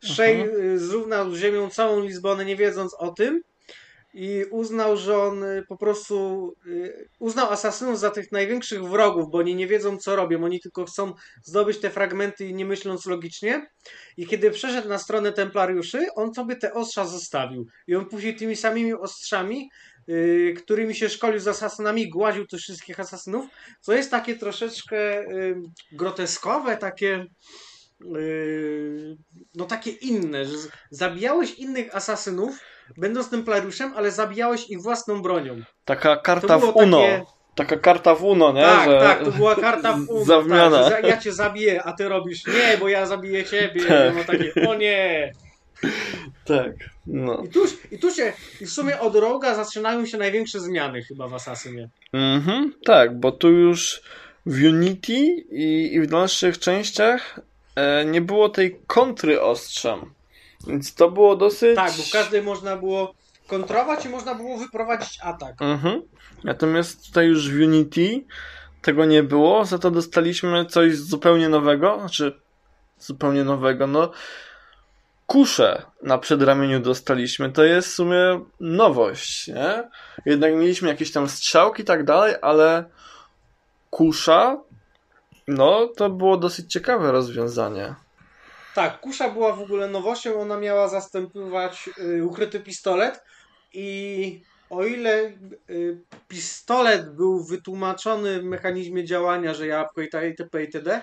Shay 0.04 0.50
y, 0.54 0.78
zrównał 0.78 1.30
z 1.30 1.38
ziemią 1.38 1.71
całą 1.71 2.00
Lizbonę, 2.00 2.44
nie 2.44 2.56
wiedząc 2.56 2.94
o 2.94 3.11
tym, 3.11 3.42
i 4.14 4.44
uznał, 4.50 4.97
że 4.97 5.18
on 5.18 5.42
y, 5.42 5.64
po 5.68 5.76
prostu 5.76 6.56
y, 6.66 7.09
uznał 7.18 7.50
asasynów 7.50 7.99
za 7.99 8.11
tych 8.11 8.33
największych 8.33 8.85
wrogów, 8.85 9.30
bo 9.30 9.38
oni 9.38 9.54
nie 9.54 9.66
wiedzą, 9.66 9.97
co 9.97 10.16
robią. 10.16 10.44
Oni 10.44 10.61
tylko 10.61 10.85
chcą 10.85 11.12
zdobyć 11.42 11.80
te 11.80 11.90
fragmenty 11.90 12.52
nie 12.52 12.64
myśląc 12.64 13.06
logicznie. 13.06 13.66
I 14.16 14.26
kiedy 14.26 14.50
przeszedł 14.50 14.88
na 14.88 14.99
stronę 14.99 15.33
templariuszy, 15.33 16.06
on 16.16 16.35
sobie 16.35 16.56
te 16.56 16.75
ostrza 16.75 17.06
zostawił. 17.06 17.66
I 17.87 17.94
on 17.94 18.06
później 18.06 18.37
tymi 18.37 18.56
samymi 18.56 18.92
ostrzami, 18.92 19.71
y, 20.09 20.54
którymi 20.59 20.94
się 20.94 21.09
szkolił 21.09 21.40
z 21.40 21.49
asasynami, 21.49 22.11
gładził 22.11 22.47
tych 22.47 22.61
wszystkich 22.61 23.00
asasynów, 23.00 23.47
co 23.80 23.92
jest 23.92 24.11
takie 24.11 24.37
troszeczkę 24.37 25.21
y, 25.21 25.56
groteskowe, 25.92 26.76
takie 26.76 27.26
y, 28.16 29.16
no 29.54 29.64
takie 29.64 29.90
inne, 29.90 30.44
że 30.44 30.56
zabijałeś 30.90 31.54
innych 31.54 31.97
asasynów, 31.97 32.59
będąc 32.96 33.30
templariuszem, 33.30 33.92
ale 33.96 34.10
zabijałeś 34.10 34.70
ich 34.70 34.82
własną 34.82 35.22
bronią. 35.22 35.56
Taka 35.84 36.16
karta 36.16 36.58
w 36.58 36.76
UNO. 36.76 36.98
takie- 37.00 37.24
Taka 37.54 37.76
karta 37.76 38.14
w 38.14 38.24
UNO, 38.24 38.52
nie? 38.52 38.62
tak, 38.62 38.90
Że... 38.90 39.00
tak, 39.00 39.24
to 39.24 39.30
była 39.30 39.56
karta 39.56 39.92
w 39.92 40.10
UNO. 40.10 40.24
Tak, 40.48 40.72
że 40.72 40.90
za- 40.90 41.00
ja 41.00 41.16
cię 41.16 41.32
zabiję, 41.32 41.82
a 41.82 41.92
ty 41.92 42.08
robisz 42.08 42.46
nie, 42.46 42.78
bo 42.80 42.88
ja 42.88 43.06
zabiję 43.06 43.44
ciebie. 43.44 43.84
Tak. 43.84 44.14
No 44.16 44.24
takie, 44.24 44.68
o 44.68 44.74
nie. 44.74 45.32
Tak. 46.44 46.70
No. 47.06 47.42
I 47.44 47.48
tu, 47.48 47.60
I 47.90 47.98
tu 47.98 48.10
się, 48.10 48.32
i 48.60 48.66
w 48.66 48.70
sumie 48.70 49.00
od 49.00 49.14
roga 49.16 49.54
zaczynają 49.54 50.06
się 50.06 50.18
największe 50.18 50.60
zmiany 50.60 51.02
chyba 51.02 51.28
w 51.28 51.34
Assassinie. 51.34 51.88
Mhm, 52.12 52.72
tak, 52.84 53.18
bo 53.20 53.32
tu 53.32 53.50
już 53.50 54.02
w 54.46 54.64
Unity 54.64 55.12
i, 55.50 55.90
i 55.94 56.00
w 56.00 56.06
dalszych 56.06 56.58
częściach 56.58 57.40
e, 57.76 58.04
nie 58.04 58.20
było 58.20 58.48
tej 58.48 58.76
kontry 58.86 59.40
ostrzem. 59.42 60.00
Więc 60.66 60.94
to 60.94 61.11
było 61.11 61.37
dosyć. 61.37 61.76
Tak, 61.76 61.92
bo 61.97 62.02
w 62.02 62.11
każdej 62.11 62.42
można 62.42 62.76
było 62.76 63.14
kontrować 63.47 64.06
i 64.06 64.09
można 64.09 64.35
było 64.35 64.59
wyprowadzić 64.59 65.18
atak. 65.23 65.62
Mhm. 65.62 66.02
Natomiast 66.44 67.06
tutaj 67.06 67.26
już 67.26 67.50
w 67.50 67.54
Unity 67.54 68.25
tego 68.83 69.04
nie 69.04 69.23
było, 69.23 69.64
za 69.64 69.78
to 69.78 69.90
dostaliśmy 69.90 70.66
coś 70.66 70.97
zupełnie 70.97 71.49
nowego, 71.49 71.99
znaczy 71.99 72.40
zupełnie 72.99 73.44
nowego, 73.44 73.87
no 73.87 74.11
kuszę 75.26 75.83
na 76.02 76.18
przedramieniu 76.18 76.80
dostaliśmy, 76.80 77.52
to 77.52 77.64
jest 77.64 77.88
w 77.88 77.94
sumie 77.94 78.40
nowość, 78.61 79.49
nie? 79.49 79.90
Jednak 80.26 80.52
mieliśmy 80.52 80.88
jakieś 80.88 81.12
tam 81.12 81.28
strzałki 81.28 81.83
i 81.83 81.85
tak 81.85 82.04
dalej, 82.04 82.35
ale 82.42 82.85
kusza, 83.90 84.56
no 85.49 85.88
to 85.97 86.11
było 86.11 86.37
dosyć 86.37 86.73
ciekawe 86.73 87.12
rozwiązanie. 87.12 87.94
Tak, 88.74 89.00
kusza 89.00 89.30
była 89.30 89.52
w 89.52 89.60
ogóle 89.60 89.88
nowością, 89.88 90.40
ona 90.40 90.58
miała 90.60 90.88
zastępować 90.88 91.90
y, 91.98 92.24
ukryty 92.24 92.60
pistolet 92.60 93.20
i 93.72 94.42
o 94.70 94.84
ile 94.84 95.32
y, 95.70 96.00
pistolet 96.28 97.14
był 97.16 97.44
wytłumaczony 97.44 98.40
w 98.40 98.44
mechanizmie 98.44 99.04
działania, 99.04 99.54
że 99.54 99.66
tak 100.12 100.24
itp. 100.24 100.60
itd., 100.64 101.02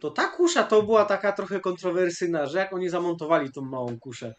to 0.00 0.10
ta 0.10 0.28
kusza 0.28 0.62
to 0.62 0.82
była 0.82 1.04
taka 1.04 1.32
trochę 1.32 1.60
kontrowersyjna, 1.60 2.46
że 2.46 2.58
jak 2.58 2.72
oni 2.72 2.88
zamontowali 2.88 3.52
tą 3.52 3.62
małą 3.62 3.98
kuszę. 4.00 4.34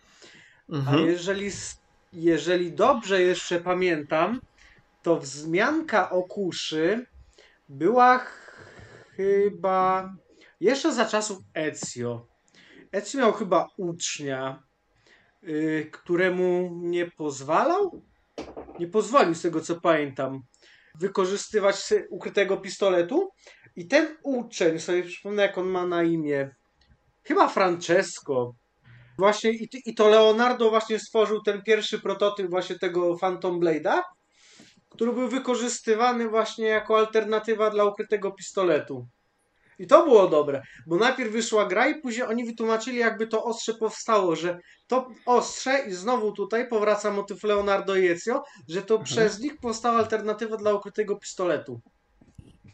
A 0.71 0.75
Mhm. 0.75 1.05
jeżeli, 1.07 1.45
s- 1.47 1.75
jeżeli 2.13 2.71
dobrze 2.73 3.21
jeszcze 3.21 3.59
pamiętam, 3.59 4.39
to 5.01 5.19
wzmianka 5.19 6.09
o 6.09 6.23
kuszy 6.23 7.05
była 7.69 8.17
ch- 8.17 8.55
chyba 9.15 10.09
jeszcze 10.59 10.93
za 10.93 11.05
czasów 11.05 11.37
Ezio. 11.53 12.32
Ezio 12.93 13.19
miał 13.19 13.33
chyba 13.33 13.69
ucznia, 13.77 14.63
y, 15.43 15.89
któremu 15.91 16.69
nie 16.81 17.11
pozwalał, 17.11 18.01
nie 18.79 18.87
pozwolił 18.87 19.35
z 19.35 19.41
tego 19.41 19.61
co 19.61 19.81
pamiętam, 19.81 20.43
wykorzystywać 20.99 21.75
ukrytego 22.09 22.57
pistoletu. 22.57 23.29
I 23.75 23.87
ten 23.87 24.17
uczeń, 24.23 24.79
sobie 24.79 25.03
przypomnę 25.03 25.41
jak 25.41 25.57
on 25.57 25.67
ma 25.67 25.87
na 25.87 26.03
imię, 26.03 26.55
chyba 27.23 27.47
Francesco, 27.47 28.55
Właśnie 29.17 29.51
i, 29.51 29.69
i 29.85 29.95
to 29.95 30.09
Leonardo 30.09 30.69
właśnie 30.69 30.99
stworzył 30.99 31.41
ten 31.41 31.61
pierwszy 31.63 31.99
prototyp 31.99 32.49
właśnie 32.49 32.79
tego 32.79 33.17
Phantom 33.17 33.59
Blade'a, 33.59 34.01
który 34.89 35.13
był 35.13 35.27
wykorzystywany 35.27 36.29
właśnie 36.29 36.65
jako 36.65 36.97
alternatywa 36.97 37.69
dla 37.69 37.85
ukrytego 37.85 38.31
pistoletu. 38.31 39.07
I 39.79 39.87
to 39.87 40.03
było 40.03 40.27
dobre, 40.27 40.61
bo 40.87 40.95
najpierw 40.95 41.31
wyszła 41.31 41.65
gra 41.65 41.87
i 41.87 42.01
później 42.01 42.27
oni 42.27 42.45
wytłumaczyli 42.45 42.97
jakby 42.97 43.27
to 43.27 43.43
ostrze 43.43 43.73
powstało, 43.73 44.35
że 44.35 44.59
to 44.87 45.07
ostrze 45.25 45.79
i 45.87 45.91
znowu 45.91 46.31
tutaj 46.31 46.67
powraca 46.67 47.11
motyw 47.11 47.43
Leonardo 47.43 47.95
i 47.95 48.07
Ezio, 48.07 48.43
że 48.69 48.81
to 48.81 48.99
przez 48.99 49.39
nich 49.39 49.57
powstała 49.59 49.97
alternatywa 49.97 50.57
dla 50.57 50.73
ukrytego 50.73 51.15
pistoletu. 51.15 51.79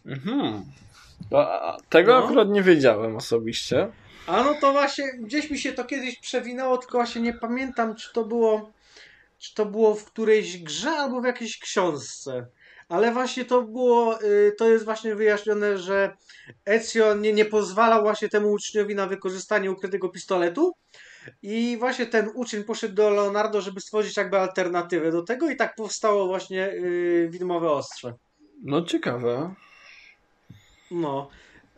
Mhm. 0.05 0.63
A, 1.35 1.77
tego 1.89 2.11
No. 2.19 2.25
akurat 2.25 2.49
nie 2.49 2.63
wiedziałem 2.63 3.15
osobiście. 3.15 3.91
A 4.27 4.43
no 4.43 4.53
to 4.61 4.71
właśnie, 4.71 5.05
gdzieś 5.19 5.49
mi 5.51 5.59
się 5.59 5.73
to 5.73 5.85
kiedyś 5.85 6.19
przewinęło, 6.19 6.77
tylko 6.77 6.97
właśnie 6.97 7.21
nie 7.21 7.33
pamiętam, 7.33 7.95
czy 7.95 8.13
to 8.13 8.25
było, 8.25 8.71
czy 9.39 9.55
to 9.55 9.65
było 9.65 9.95
w 9.95 10.05
którejś 10.05 10.63
grze 10.63 10.91
albo 10.91 11.21
w 11.21 11.25
jakiejś 11.25 11.59
książce. 11.59 12.45
Ale 12.89 13.11
właśnie 13.11 13.45
to 13.45 13.61
było, 13.61 14.23
y, 14.23 14.55
to 14.57 14.69
jest 14.69 14.85
właśnie 14.85 15.15
wyjaśnione, 15.15 15.77
że 15.77 16.17
Ezio 16.65 17.15
nie, 17.15 17.33
nie 17.33 17.45
pozwalał 17.45 18.01
właśnie 18.01 18.29
temu 18.29 18.51
uczniowi 18.51 18.95
na 18.95 19.07
wykorzystanie 19.07 19.71
ukrytego 19.71 20.09
pistoletu. 20.09 20.73
I 21.41 21.77
właśnie 21.79 22.05
ten 22.05 22.31
uczeń 22.33 22.63
poszedł 22.63 22.95
do 22.95 23.09
Leonardo, 23.09 23.61
żeby 23.61 23.81
stworzyć 23.81 24.17
jakby 24.17 24.39
alternatywę 24.39 25.11
do 25.11 25.23
tego 25.23 25.49
i 25.49 25.55
tak 25.55 25.75
powstało 25.75 26.27
właśnie 26.27 26.57
yy, 26.57 27.29
widmowe 27.29 27.71
ostrze. 27.71 28.13
No 28.63 28.81
ciekawe. 28.81 29.53
No, 30.91 31.29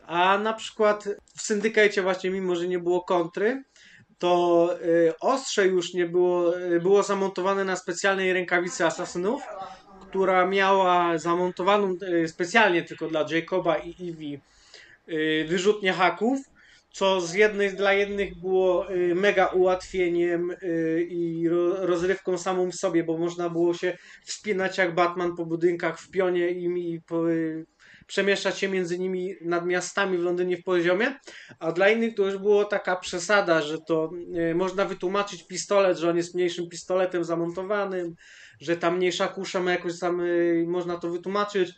a 0.07 0.37
na 0.37 0.53
przykład 0.53 1.09
w 1.37 1.41
syndykajcie 1.41 2.01
właśnie, 2.01 2.29
mimo 2.29 2.55
że 2.55 2.67
nie 2.67 2.79
było 2.79 3.01
kontry, 3.01 3.63
to 4.17 4.69
y, 4.85 5.13
ostrze 5.19 5.67
już 5.67 5.93
nie 5.93 6.05
było, 6.05 6.59
y, 6.59 6.79
było 6.79 7.03
zamontowane 7.03 7.63
na 7.63 7.75
specjalnej 7.75 8.33
rękawicy 8.33 8.85
asasynów, 8.85 9.41
która 10.11 10.45
miała 10.45 11.17
zamontowaną 11.17 11.95
y, 12.23 12.27
specjalnie 12.27 12.83
tylko 12.83 13.07
dla 13.07 13.25
Jacoba 13.29 13.77
i 13.77 14.09
Eevee 14.09 14.41
y, 15.09 15.45
wyrzutnię 15.49 15.93
haków, 15.93 16.39
co 16.93 17.21
z 17.21 17.33
jednej 17.33 17.75
dla 17.75 17.93
jednych 17.93 18.39
było 18.39 18.91
y, 18.91 19.15
mega 19.15 19.45
ułatwieniem 19.45 20.55
i 21.09 21.47
ro, 21.49 21.85
rozrywką 21.85 22.37
samą 22.37 22.71
w 22.71 22.75
sobie, 22.75 23.03
bo 23.03 23.17
można 23.17 23.49
było 23.49 23.73
się 23.73 23.97
wspinać 24.25 24.77
jak 24.77 24.95
Batman 24.95 25.35
po 25.35 25.45
budynkach 25.45 25.99
w 25.99 26.09
pionie 26.09 26.49
i, 26.49 27.01
przemieszczać 28.07 28.59
się 28.59 28.69
między 28.69 28.99
nimi 28.99 29.35
nad 29.41 29.65
miastami 29.65 30.17
w 30.17 30.21
Londynie 30.21 30.57
w 30.57 30.63
poziomie, 30.63 31.19
a 31.59 31.71
dla 31.71 31.89
innych 31.89 32.15
to 32.15 32.25
już 32.25 32.37
było 32.37 32.65
taka 32.65 32.95
przesada, 32.95 33.61
że 33.61 33.77
to 33.87 34.11
można 34.55 34.85
wytłumaczyć 34.85 35.47
pistolet, 35.47 35.97
że 35.97 36.09
on 36.09 36.17
jest 36.17 36.35
mniejszym 36.35 36.69
pistoletem 36.69 37.23
zamontowanym, 37.23 38.15
że 38.61 38.77
ta 38.77 38.91
mniejsza 38.91 39.27
kusza 39.27 39.59
ma 39.59 39.71
jakoś 39.71 39.99
tam, 39.99 40.21
y, 40.21 40.65
można 40.67 40.97
to 40.97 41.09
wytłumaczyć, 41.09 41.73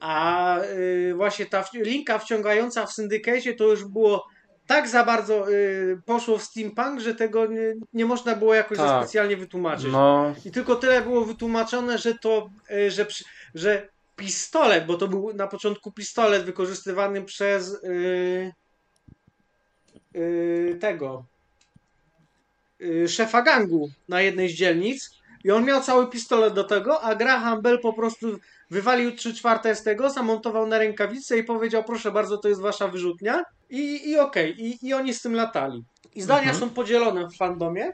a 0.00 0.58
y, 0.62 1.14
właśnie 1.16 1.46
ta 1.46 1.64
linka 1.74 2.18
wciągająca 2.18 2.86
w 2.86 2.92
syndykecie 2.92 3.54
to 3.54 3.64
już 3.64 3.84
było 3.84 4.26
tak 4.66 4.88
za 4.88 5.04
bardzo 5.04 5.52
y, 5.52 5.98
poszło 6.06 6.38
w 6.38 6.42
steampunk, 6.42 7.00
że 7.00 7.14
tego 7.14 7.46
nie, 7.46 7.74
nie 7.92 8.04
można 8.04 8.36
było 8.36 8.54
jakoś 8.54 8.78
za 8.78 8.86
Tak. 8.86 9.04
specjalnie 9.04 9.36
wytłumaczyć. 9.36 9.92
No, 9.92 10.34
I 10.44 10.50
tylko 10.50 10.76
tyle 10.76 11.02
było 11.02 11.24
wytłumaczone, 11.24 11.98
że 11.98 12.14
to, 12.14 12.50
że, 12.88 13.06
że 13.54 13.88
pistolet, 14.16 14.86
bo 14.86 14.96
to 14.96 15.08
był 15.08 15.32
na 15.34 15.46
początku 15.46 15.92
pistolet 15.92 16.44
wykorzystywany 16.44 17.22
przez 17.22 17.76
tego 20.80 21.24
szefa 23.06 23.42
gangu 23.42 23.90
na 24.08 24.20
jednej 24.22 24.48
z 24.48 24.52
dzielnic 24.52 25.21
i 25.44 25.50
on 25.50 25.64
miał 25.64 25.80
cały 25.80 26.10
pistolet 26.10 26.54
do 26.54 26.64
tego, 26.64 27.02
a 27.02 27.14
Graham 27.14 27.62
Bell 27.62 27.80
po 27.80 27.92
prostu 27.92 28.26
wywalił 28.70 29.16
3 29.16 29.34
czwarte 29.34 29.74
z 29.74 29.82
tego, 29.82 30.10
zamontował 30.10 30.66
na 30.66 30.78
rękawicę 30.78 31.38
i 31.38 31.44
powiedział 31.44 31.84
proszę 31.84 32.12
bardzo, 32.12 32.38
to 32.38 32.48
jest 32.48 32.60
wasza 32.60 32.88
wyrzutnia 32.88 33.44
i, 33.70 34.10
i 34.10 34.18
okej, 34.18 34.64
i, 34.64 34.86
i 34.86 34.94
oni 34.94 35.14
z 35.14 35.22
tym 35.22 35.34
latali. 35.34 35.84
I 36.14 36.22
zdania 36.22 36.50
Mhm. 36.50 36.58
są 36.58 36.70
podzielone 36.70 37.28
w 37.28 37.36
fandomie, 37.36 37.90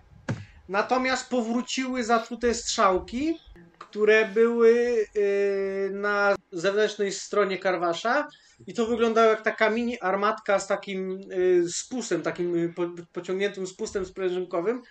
natomiast 0.68 1.30
powróciły 1.30 2.04
zatrute 2.04 2.54
strzałki, 2.54 3.38
które 3.78 4.28
były 4.28 5.04
yy, 5.14 5.90
na 5.92 6.34
zewnętrznej 6.52 7.12
stronie 7.12 7.58
Karwasza 7.58 8.28
i 8.66 8.74
to 8.74 8.86
wyglądało 8.86 9.30
jak 9.30 9.42
taka 9.42 9.70
mini 9.70 10.00
armatka 10.00 10.58
z 10.58 10.66
takim 10.66 11.20
yy, 11.20 11.68
spustem, 11.68 12.22
takim 12.22 12.56
yy, 12.56 12.68
po, 12.68 12.82
pociągniętym 13.12 13.66
spustem 13.66 14.06
sprężynkowym. 14.06 14.82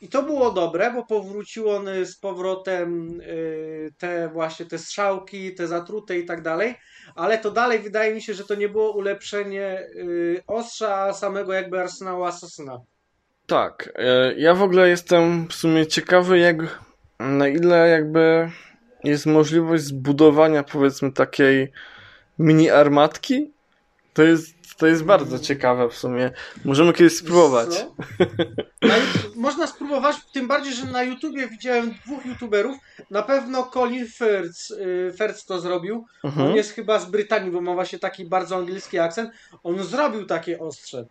I 0.00 0.08
to 0.08 0.22
było 0.22 0.50
dobre, 0.52 0.92
bo 0.92 1.06
powróciło 1.06 1.76
one 1.76 2.06
z 2.06 2.16
powrotem 2.16 3.08
yy, 3.26 3.90
te 3.98 4.28
właśnie 4.28 4.66
te 4.66 4.78
strzałki, 4.78 5.54
te 5.54 5.66
zatrute 5.68 6.18
i 6.18 6.26
tak 6.26 6.42
dalej, 6.42 6.74
ale 7.14 7.38
to 7.38 7.50
dalej 7.50 7.78
wydaje 7.78 8.14
mi 8.14 8.22
się, 8.22 8.34
że 8.34 8.44
to 8.44 8.54
nie 8.54 8.68
było 8.68 8.92
ulepszenie 8.96 9.86
yy, 9.94 10.42
ostrza 10.46 11.12
samego 11.12 11.52
jakby 11.52 11.80
arsenału 11.80 12.24
asasyna. 12.24 12.80
tak. 13.46 13.92
e, 13.96 14.34
Ja 14.34 14.54
w 14.54 14.62
ogóle 14.62 14.88
jestem 14.88 15.48
w 15.48 15.54
sumie 15.54 15.86
ciekawy, 15.86 16.38
jak 16.38 16.56
na 17.20 17.48
ile 17.48 17.88
jakby 17.88 18.50
jest 19.04 19.26
możliwość 19.26 19.84
zbudowania 19.84 20.62
powiedzmy 20.62 21.12
takiej 21.12 21.72
mini 22.38 22.70
armatki. 22.70 23.52
To 24.14 24.22
jest, 24.22 24.57
to 24.76 24.86
jest 24.86 25.04
bardzo 25.04 25.38
ciekawe 25.38 25.88
w 25.88 25.94
sumie. 25.96 26.30
Możemy 26.64 26.92
kiedyś 26.92 27.16
spróbować. 27.16 27.86
Można 29.36 29.66
spróbować, 29.66 30.16
tym 30.32 30.48
bardziej, 30.48 30.74
że 30.74 30.84
na 30.84 31.02
YouTubie 31.02 31.48
widziałem 31.48 31.94
dwóch 32.06 32.26
YouTuberów. 32.26 32.76
Na 33.10 33.22
pewno 33.22 33.62
Colin 33.66 34.06
Firth, 34.06 34.70
y, 34.70 35.12
Firth 35.18 35.46
to 35.46 35.60
zrobił. 35.60 36.04
Mhm. 36.24 36.46
On 36.48 36.56
jest 36.56 36.72
chyba 36.72 36.98
z 36.98 37.10
Brytanii, 37.10 37.50
bo 37.50 37.60
ma 37.60 37.74
właśnie 37.74 37.98
taki 37.98 38.24
bardzo 38.24 38.56
angielski 38.56 38.98
akcent. 38.98 39.30
On 39.62 39.84
zrobił 39.84 40.26
takie 40.26 40.58
ostrze. 40.58 41.06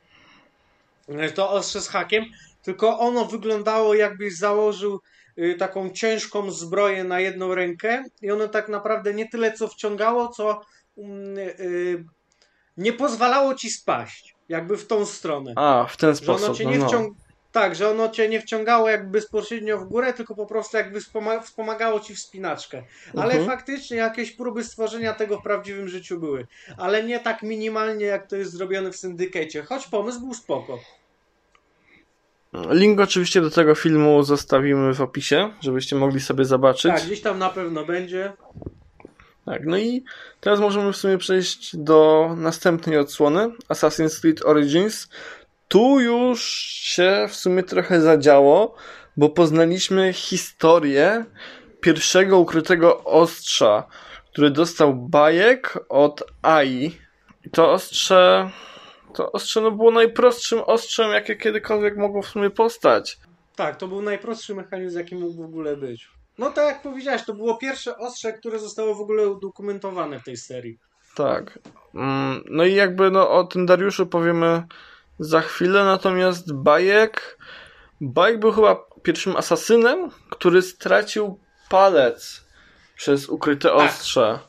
Y, 1.09 1.31
To 1.31 1.51
ostrze 1.51 1.81
z 1.81 1.89
hakiem, 1.89 2.25
tylko 2.63 2.99
ono 2.99 3.25
wyglądało 3.25 3.93
jakbyś 3.93 4.37
założył 4.37 5.01
y, 5.37 5.55
taką 5.59 5.89
ciężką 5.89 6.51
zbroję 6.51 7.03
na 7.03 7.19
jedną 7.19 7.55
rękę 7.55 8.03
i 8.21 8.31
ono 8.31 8.47
tak 8.47 8.69
naprawdę 8.69 9.13
nie 9.13 9.29
tyle 9.29 9.53
co 9.53 9.67
wciągało, 9.67 10.27
co 10.27 10.61
mm, 10.97 11.37
nie 12.77 12.93
pozwalało 12.93 13.55
ci 13.55 13.69
spaść. 13.69 14.35
Jakby 14.49 14.77
w 14.77 14.87
tą 14.87 15.05
stronę. 15.05 15.53
A, 15.55 15.85
w 15.89 15.97
ten 15.97 16.15
Że 16.15 16.23
ono 16.31 16.37
sposób. 16.39 16.57
cię 16.57 16.63
No, 16.63 16.71
nie 16.71 16.77
no. 16.77 16.87
wciąg... 16.87 17.17
Tak, 17.51 17.75
że 17.75 17.89
ono 17.89 18.09
cię 18.09 18.29
nie 18.29 18.41
wciągało 18.41 18.89
jakby 18.89 19.09
bezpośrednio 19.11 19.77
w 19.77 19.83
górę, 19.85 20.13
tylko 20.13 20.35
po 20.35 20.45
prostu 20.45 20.77
jakby 20.77 20.99
wspoma- 20.99 21.41
wspomagało 21.41 21.99
ci 21.99 22.15
wspinaczkę. 22.15 22.83
Ale 23.17 23.33
Mhm. 23.33 23.45
faktycznie 23.45 23.97
jakieś 23.97 24.31
próby 24.31 24.63
stworzenia 24.63 25.13
tego 25.13 25.39
w 25.39 25.43
prawdziwym 25.43 25.87
życiu 25.87 26.19
były. 26.19 26.47
Ale 26.77 27.03
nie 27.03 27.19
tak 27.19 27.43
minimalnie, 27.43 28.05
jak 28.05 28.27
to 28.27 28.35
jest 28.35 28.51
zrobione 28.51 28.91
w 28.91 28.97
syndykecie. 28.97 29.63
Choć 29.63 29.87
pomysł 29.87 30.19
był 30.19 30.33
spoko. 30.33 30.79
Link 32.69 32.99
oczywiście 32.99 33.41
do 33.41 33.49
tego 33.51 33.75
filmu 33.75 34.23
zostawimy 34.23 34.93
w 34.93 35.01
opisie, 35.01 35.51
żebyście 35.61 35.95
mogli 35.95 36.19
sobie 36.19 36.45
zobaczyć. 36.45 36.91
Tak, 36.91 37.03
gdzieś 37.05 37.21
tam 37.21 37.39
na 37.39 37.49
pewno 37.49 37.85
będzie. 37.85 38.33
Tak, 39.47 39.65
no 39.65 39.77
i 39.77 40.03
teraz 40.39 40.59
możemy 40.59 40.93
w 40.93 40.97
sumie 40.97 41.17
przejść 41.17 41.77
do 41.77 42.29
następnej 42.37 42.97
odsłony 42.97 43.51
Assassin's 43.69 44.21
Creed 44.21 44.45
Origins. 44.45 45.09
Tu 45.67 45.99
już 45.99 46.41
się 46.71 47.25
w 47.29 47.35
sumie 47.35 47.63
trochę 47.63 48.01
zadziało, 48.01 48.75
bo 49.17 49.29
poznaliśmy 49.29 50.13
historię 50.13 51.25
pierwszego 51.81 52.39
ukrytego 52.39 53.03
ostrza, 53.03 53.83
który 54.31 54.51
dostał 54.51 54.95
bajek 54.95 55.79
od 55.89 56.23
Ai. 56.41 56.97
I 57.45 57.49
to 57.49 57.71
ostrze, 57.71 58.49
to 59.13 59.31
ostrze 59.31 59.61
no 59.61 59.71
było 59.71 59.91
najprostszym 59.91 60.59
ostrzem, 60.59 61.11
jakie 61.11 61.35
kiedykolwiek 61.35 61.97
mogło 61.97 62.21
w 62.21 62.27
sumie 62.27 62.49
postać. 62.49 63.17
Tak, 63.55 63.75
to 63.75 63.87
był 63.87 64.01
najprostszy 64.01 64.55
mechanizm, 64.55 64.97
jaki 64.97 65.15
mógł 65.15 65.33
w 65.33 65.45
ogóle 65.45 65.77
być. 65.77 66.16
No 66.37 66.51
tak 66.51 66.65
jak 66.65 66.81
powiedziałeś, 66.81 67.23
to 67.25 67.33
było 67.33 67.57
pierwsze 67.57 67.97
ostrze, 67.97 68.33
które 68.33 68.59
zostało 68.59 68.95
w 68.95 69.01
ogóle 69.01 69.27
udokumentowane 69.29 70.19
w 70.19 70.23
tej 70.23 70.37
serii. 70.37 70.79
Tak. 71.15 71.59
Mm, 71.95 72.43
No 72.49 72.65
i 72.65 72.73
jakby 72.75 73.11
no, 73.11 73.29
o 73.31 73.43
tym 73.43 73.65
Dariuszu 73.65 74.07
powiemy 74.07 74.63
za 75.19 75.41
chwilę, 75.41 75.83
natomiast 75.83 76.53
Bajek. 76.53 77.37
Bajek 78.01 78.39
był 78.39 78.51
chyba 78.51 78.85
pierwszym 79.03 79.35
asasynem, 79.35 80.09
który 80.29 80.61
stracił 80.61 81.39
palec 81.69 82.43
przez 82.95 83.29
ukryte 83.29 83.69
Tak. 83.69 83.77
ostrze. 83.77 84.39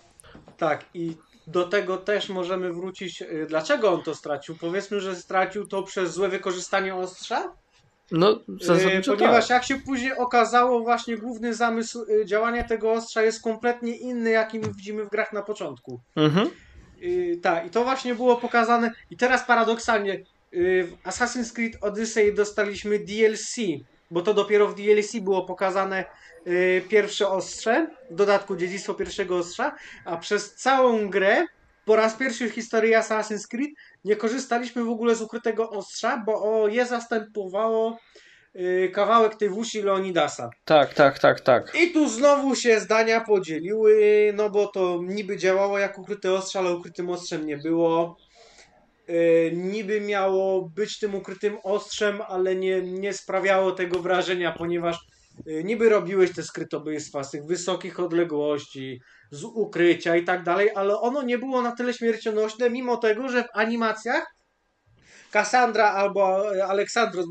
Tak, 0.57 0.85
i 0.95 1.17
do 1.47 1.69
tego 1.69 1.97
też 1.97 2.29
możemy 2.29 2.73
wrócić. 2.73 3.23
y, 3.23 3.47
Dlaczego 3.49 3.93
on 3.93 4.03
to 4.03 4.15
stracił? 4.15 4.57
Powiedzmy, 4.61 5.01
że 5.01 5.17
stracił 5.17 5.67
to 5.67 5.83
przez 5.83 6.13
złe 6.13 6.29
wykorzystanie 6.29 6.95
ostrza. 6.95 7.53
No, 8.11 8.41
zasadniczo 8.61 9.17
Ponieważ 9.17 9.49
tak. 9.49 9.51
jak 9.51 9.65
się 9.65 9.77
później 9.77 10.17
okazało, 10.17 10.81
właśnie 10.81 11.17
główny 11.17 11.55
zamysł 11.55 12.05
y, 12.11 12.27
działania 12.27 12.65
tego 12.65 12.93
ostrza 12.93 13.23
jest 13.23 13.43
kompletnie 13.43 13.97
inny, 13.97 14.31
jaki 14.31 14.59
my 14.59 14.69
widzimy 14.75 15.05
w 15.05 15.09
grach 15.09 15.33
na 15.33 15.43
początku. 15.43 16.01
Mhm. 16.17 16.51
Yy, 17.01 17.37
tak, 17.37 17.67
i 17.67 17.71
to 17.71 17.85
właśnie 17.85 18.15
było 18.15 18.37
pokazane. 18.37 18.91
I 19.11 19.17
teraz 19.17 19.47
paradoksalnie 19.47 20.25
yy, 20.53 20.85
w 20.85 21.03
Assassin's 21.05 21.53
Creed 21.53 21.79
Odyssey 21.81 22.35
dostaliśmy 22.35 22.99
DLC, 22.99 23.57
bo 24.11 24.23
to 24.23 24.35
dopiero 24.35 24.69
w 24.69 24.75
DLC 24.75 25.17
było 25.21 25.43
pokazane 25.43 26.05
yy, 26.47 26.83
pierwsze 26.89 27.29
ostrze, 27.29 27.87
w 28.11 28.15
dodatku 28.15 28.57
dziedzictwo 28.57 28.95
pierwszego 28.95 29.37
ostrza, 29.37 29.75
a 30.05 30.17
przez 30.17 30.55
całą 30.55 31.11
grę 31.11 31.47
po 31.85 31.97
raz 31.97 32.15
pierwszy 32.17 32.49
w 32.49 32.53
historii 32.53 32.95
Assassin's 32.95 33.49
Creed 33.49 33.71
nie 34.05 34.17
korzystaliśmy 34.17 34.85
w 34.85 34.89
ogóle 34.89 35.15
z 35.15 35.23
ukrytego 35.23 35.71
ostrza, 35.71 36.23
bo 36.27 36.43
o, 36.43 36.69
je 36.69 36.87
zastępowało 36.87 37.99
yy, 38.55 38.89
kawałek 38.89 39.35
tej 39.35 39.49
włósi 39.49 39.83
Leonidasa. 39.83 40.51
Tak, 40.65 40.95
tak, 40.95 41.19
tak, 41.19 41.41
tak. 41.41 41.73
I 41.75 41.93
tu 41.93 42.09
znowu 42.09 42.55
się 42.55 42.81
zdania 42.81 43.21
podzieliły, 43.21 44.33
no 44.35 44.51
bo 44.51 44.67
to 44.67 45.01
niby 45.03 45.37
działało 45.37 45.79
jak 45.79 45.99
ukryte 45.99 46.33
ostrze, 46.33 46.59
ale 46.59 46.75
ukrytym 46.75 47.11
ostrzem 47.11 47.47
nie 47.47 47.57
było. 47.57 48.17
Yy, 49.09 49.53
niby 49.55 50.01
miało 50.01 50.63
być 50.63 50.99
tym 50.99 51.15
ukrytym 51.15 51.59
ostrzem, 51.63 52.23
ale 52.29 52.57
nie, 52.57 52.83
nie 52.83 53.13
sprawiało 53.13 53.73
tego 53.73 53.99
wrażenia, 53.99 54.53
ponieważ 54.53 54.99
niby 55.47 55.89
robiłeś 55.89 56.33
te 56.35 56.43
skrytobójstwa 56.43 57.25
z 57.25 57.31
tych 57.31 57.45
wysokich 57.45 58.01
odległości, 58.01 59.01
z 59.31 59.45
ukrycia 59.45 60.17
i 60.17 60.25
tak 60.25 60.43
dalej, 60.43 60.71
ale 60.75 61.01
ono 61.01 61.23
nie 61.23 61.39
było 61.39 61.63
na 61.63 61.73
tyle 61.73 61.95
śmiercionośne, 61.95 62.71
mimo 62.71 62.97
tego, 62.97 63.29
że 63.29 63.43
w 63.43 63.49
animacjach 63.55 64.39
Cassandra 65.31 65.91
albo 65.93 66.55
e, 66.57 66.67
Aleksandros, 66.67 67.27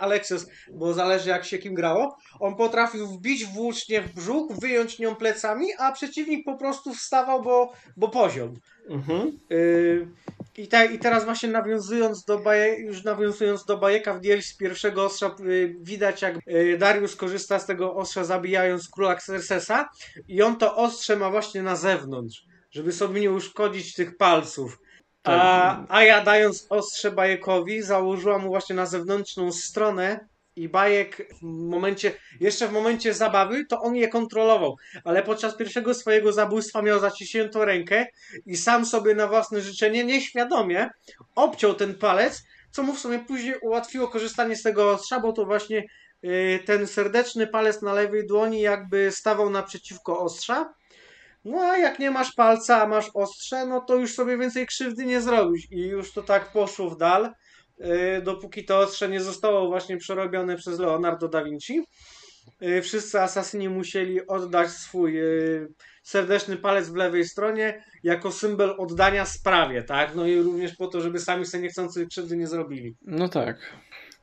Alexios, 0.00 0.46
bo 0.72 0.94
zależy 0.94 1.28
jak 1.28 1.44
się 1.44 1.58
kim 1.58 1.74
grało, 1.74 2.16
on 2.40 2.56
potrafił 2.56 3.06
wbić 3.06 3.46
włócznie 3.46 4.02
w 4.02 4.14
brzuch, 4.14 4.52
wyjąć 4.60 4.98
nią 4.98 5.16
plecami, 5.16 5.66
a 5.78 5.92
przeciwnik 5.92 6.44
po 6.44 6.56
prostu 6.56 6.94
wstawał, 6.94 7.42
bo, 7.42 7.72
bo 7.96 8.08
poziom. 8.08 8.54
Mhm. 8.88 9.38
Yy, 9.50 10.06
i, 10.56 10.68
te, 10.68 10.86
I 10.86 10.98
teraz 10.98 11.24
właśnie 11.24 11.48
nawiązując 11.48 12.24
do 12.24 12.38
baje, 12.38 12.80
już 12.80 13.04
nawiązując 13.04 13.64
do 13.64 13.78
bajeka 13.78 14.14
w 14.14 14.20
DLC 14.20 14.56
pierwszego 14.56 15.04
ostrza, 15.04 15.36
yy, 15.38 15.76
widać 15.80 16.22
jak 16.22 16.38
yy, 16.46 16.78
Darius 16.78 17.16
korzysta 17.16 17.58
z 17.58 17.66
tego 17.66 17.94
ostrza 17.94 18.24
zabijając 18.24 18.88
króla 18.88 19.14
Xerxesa 19.14 19.88
i 20.28 20.42
on 20.42 20.56
to 20.56 20.76
ostrze 20.76 21.16
ma 21.16 21.30
właśnie 21.30 21.62
na 21.62 21.76
zewnątrz, 21.76 22.44
żeby 22.70 22.92
sobie 22.92 23.20
nie 23.20 23.30
uszkodzić 23.30 23.94
tych 23.94 24.16
palców. 24.16 24.78
A, 25.24 25.84
a 25.88 26.02
ja 26.02 26.24
dając 26.24 26.66
ostrze 26.70 27.10
bajekowi 27.10 27.82
założyłam 27.82 28.42
mu 28.42 28.48
właśnie 28.48 28.76
na 28.76 28.86
zewnętrzną 28.86 29.52
stronę 29.52 30.28
i 30.56 30.68
bajek 30.68 31.28
w 31.38 31.42
momencie, 31.42 32.12
jeszcze 32.40 32.68
w 32.68 32.72
momencie 32.72 33.14
zabawy, 33.14 33.64
to 33.66 33.80
on 33.80 33.96
je 33.96 34.08
kontrolował, 34.08 34.76
ale 35.04 35.22
podczas 35.22 35.56
pierwszego 35.56 35.94
swojego 35.94 36.32
zabójstwa 36.32 36.82
miał 36.82 37.00
zaciśniętą 37.00 37.64
rękę 37.64 38.06
i 38.46 38.56
sam 38.56 38.86
sobie 38.86 39.14
na 39.14 39.26
własne 39.26 39.60
życzenie, 39.60 40.04
nieświadomie, 40.04 40.88
obciął 41.34 41.74
ten 41.74 41.94
palec, 41.94 42.42
co 42.70 42.82
mu 42.82 42.92
w 42.92 43.00
sumie 43.00 43.18
później 43.18 43.54
ułatwiło 43.62 44.08
korzystanie 44.08 44.56
z 44.56 44.62
tego 44.62 44.90
ostrza, 44.90 45.20
bo 45.20 45.32
to 45.32 45.44
właśnie 45.44 45.84
y, 46.24 46.60
ten 46.66 46.86
serdeczny 46.86 47.46
palec 47.46 47.82
na 47.82 47.92
lewej 47.92 48.26
dłoni 48.26 48.60
jakby 48.60 49.10
stawał 49.10 49.50
naprzeciwko 49.50 50.20
ostrza. 50.20 50.74
No 51.44 51.60
a 51.60 51.78
jak 51.78 51.98
nie 51.98 52.10
masz 52.10 52.32
palca, 52.32 52.82
a 52.82 52.86
masz 52.86 53.10
ostrze, 53.14 53.66
no 53.66 53.80
to 53.80 53.96
już 53.96 54.14
sobie 54.14 54.38
więcej 54.38 54.66
krzywdy 54.66 55.06
nie 55.06 55.20
zrobisz. 55.20 55.66
I 55.70 55.80
już 55.80 56.12
to 56.12 56.22
tak 56.22 56.52
poszło 56.52 56.90
w 56.90 56.96
dal, 56.96 57.32
dopóki 58.22 58.64
to 58.64 58.78
ostrze 58.78 59.08
nie 59.08 59.20
zostało 59.20 59.68
właśnie 59.68 59.96
przerobione 59.96 60.56
przez 60.56 60.78
Leonardo 60.78 61.28
da 61.28 61.44
Vinci. 61.44 61.84
Y, 62.62 62.82
Wszyscy 62.82 63.20
asasyni 63.20 63.68
musieli 63.68 64.26
oddać 64.26 64.70
swój 64.70 65.20
y, 65.20 65.68
serdeczny 66.02 66.56
palec 66.56 66.88
w 66.88 66.94
lewej 66.94 67.24
stronie 67.24 67.84
jako 68.02 68.32
symbol 68.32 68.74
oddania 68.78 69.24
sprawie, 69.24 69.82
tak? 69.82 70.14
No 70.14 70.26
i 70.26 70.40
również 70.40 70.76
po 70.76 70.86
to, 70.86 71.00
żeby 71.00 71.18
sami 71.18 71.46
sobie 71.46 71.62
niechcący 71.62 72.06
krzywdy 72.06 72.36
nie 72.36 72.46
zrobili. 72.46 72.96
No 73.02 73.28
tak. 73.28 73.56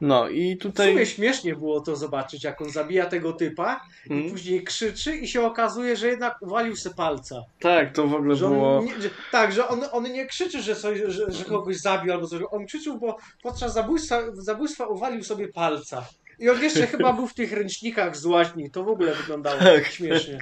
No 0.02 0.30
i 0.30 0.56
W 0.56 0.60
tutaj. 0.62 0.92
sumie 0.92 1.06
śmiesznie 1.06 1.56
było 1.56 1.82
to 1.82 1.96
zobaczyć, 1.96 2.44
jak 2.44 2.62
on 2.62 2.70
zabija 2.70 3.06
tego 3.06 3.34
typa 3.34 3.82
i 4.10 4.14
Mm. 4.14 4.30
później 4.32 4.64
krzyczy 4.64 5.18
i 5.18 5.28
się 5.28 5.42
okazuje, 5.46 5.96
że 5.96 6.08
jednak 6.08 6.42
uwalił 6.42 6.76
se 6.76 6.90
palca. 6.90 7.44
Tak, 7.60 7.94
to 7.94 8.08
w 8.08 8.14
ogóle 8.14 8.36
Że 8.36 8.48
było. 8.48 8.84
nie, 8.84 9.02
że, 9.02 9.10
tak, 9.32 9.52
że 9.52 9.68
on, 9.68 9.82
on 9.92 10.04
nie 10.04 10.26
krzyczy, 10.26 10.62
że, 10.62 10.76
coś, 10.76 11.00
że, 11.08 11.32
że 11.32 11.44
kogoś 11.46 11.78
zabił 11.78 12.14
albo 12.14 12.28
coś. 12.28 12.42
On 12.52 12.66
krzyczył, 12.66 13.00
bo 13.00 13.18
podczas 13.44 13.74
zabójstwa, 13.74 14.22
zabójstwa 14.34 14.86
uwalił 14.88 15.24
sobie 15.24 15.48
palca. 15.48 16.06
I 16.40 16.50
on 16.50 16.62
jeszcze 16.64 16.88
chyba 16.98 17.14
był 17.14 17.28
w 17.28 17.34
tych 17.34 17.54
ręcznikach 17.54 18.18
z 18.18 18.26
łaźni. 18.26 18.72
To 18.72 18.84
w 18.84 18.90
ogóle 18.90 19.14
wyglądało 19.16 19.60
Tak, 19.60 19.86
śmiesznie. 19.88 20.40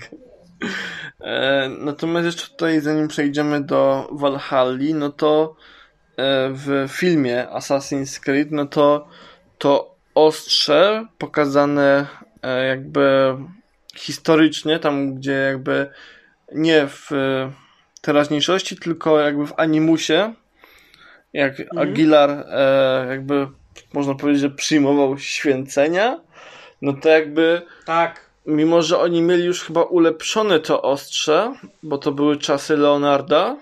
E, 1.22 1.70
natomiast 1.80 2.26
jeszcze 2.26 2.48
tutaj, 2.48 2.82
zanim 2.82 3.08
przejdziemy 3.08 3.64
do 3.64 4.10
Valhalli, 4.12 4.94
no 4.94 5.10
to 5.12 5.56
e, 6.18 6.50
w 6.54 6.88
filmie 6.92 7.48
Assassin's 7.54 8.20
Creed, 8.20 8.52
no 8.52 8.66
to 8.66 9.08
to 9.58 9.96
ostrze 10.16 11.06
pokazane 11.18 12.08
e, 12.44 12.68
jakby 12.68 13.36
historycznie, 13.96 14.80
tam 14.80 15.16
gdzie 15.16 15.32
jakby 15.32 15.90
nie 16.52 16.88
w 16.88 17.12
e, 17.12 17.52
teraźniejszości, 18.02 18.78
tylko 18.78 19.20
jakby 19.20 19.48
w 19.48 19.54
animusie, 19.60 20.34
jak 21.34 21.60
Mhm. 21.60 21.78
Aguilar 21.90 22.30
e, 22.30 23.06
jakby 23.10 23.48
można 23.94 24.16
powiedzieć, 24.16 24.42
że 24.42 24.50
przyjmował 24.50 25.18
święcenia, 25.18 26.20
no 26.82 26.94
to 26.94 27.10
jakby 27.10 27.62
Tak. 27.86 28.30
mimo 28.46 28.82
że 28.82 29.00
oni 29.00 29.22
mieli 29.22 29.46
już 29.46 29.64
chyba 29.64 29.84
ulepszone 29.84 30.60
to 30.60 30.82
ostrze, 30.82 31.54
bo 31.84 31.98
to 31.98 32.12
były 32.12 32.38
czasy 32.38 32.78
Leonarda, 32.78 33.58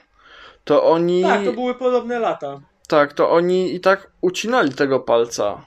to 0.64 0.84
oni 0.84 1.24
Tak, 1.24 1.44
to 1.46 1.54
były 1.54 1.76
podobne 1.76 2.20
lata. 2.20 2.62
tak, 2.88 3.14
to 3.14 3.30
oni 3.32 3.76
i 3.76 3.80
tak 3.80 4.12
ucinali 4.22 4.72
tego 4.74 5.00
palca. 5.00 5.66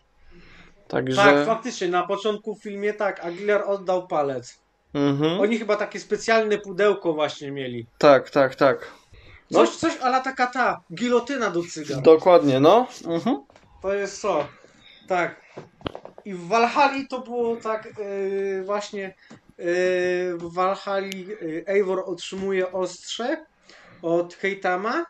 Także 0.88 1.16
Tak, 1.16 1.46
faktycznie, 1.46 1.88
na 1.88 2.06
początku 2.06 2.54
w 2.54 2.62
filmie 2.62 2.92
tak, 2.94 3.24
Aguilar 3.24 3.62
oddał 3.66 4.06
palec. 4.06 4.58
mhm. 4.94 5.40
Oni 5.40 5.58
chyba 5.58 5.76
takie 5.76 6.00
specjalne 6.00 6.58
pudełko 6.58 7.12
właśnie 7.12 7.50
mieli. 7.50 7.86
tak, 7.98 8.30
tak, 8.30 8.54
tak. 8.54 8.90
No. 9.50 9.58
Coś, 9.58 9.76
coś 9.76 9.96
ala 10.00 10.20
taka 10.20 10.46
ta, 10.46 10.80
gilotyna 10.94 11.50
do 11.50 11.62
cygan. 11.62 12.02
Dokładnie, 12.02 12.60
no. 12.60 12.86
Mhm. 13.06 13.42
To 13.82 13.94
jest 13.94 14.20
co? 14.20 14.46
Tak. 15.08 15.40
I 16.24 16.34
w 16.34 16.48
Walhali 16.48 17.08
to 17.08 17.20
było 17.20 17.56
tak 17.56 17.88
yy, 17.98 18.62
właśnie 18.64 19.02
yy, 19.02 19.64
w 20.36 20.52
Walhali 20.54 21.26
yy, 21.26 21.64
Eivor 21.66 22.02
otrzymuje 22.06 22.72
ostrze 22.72 23.44
od 24.02 24.34
Heitama 24.34 25.06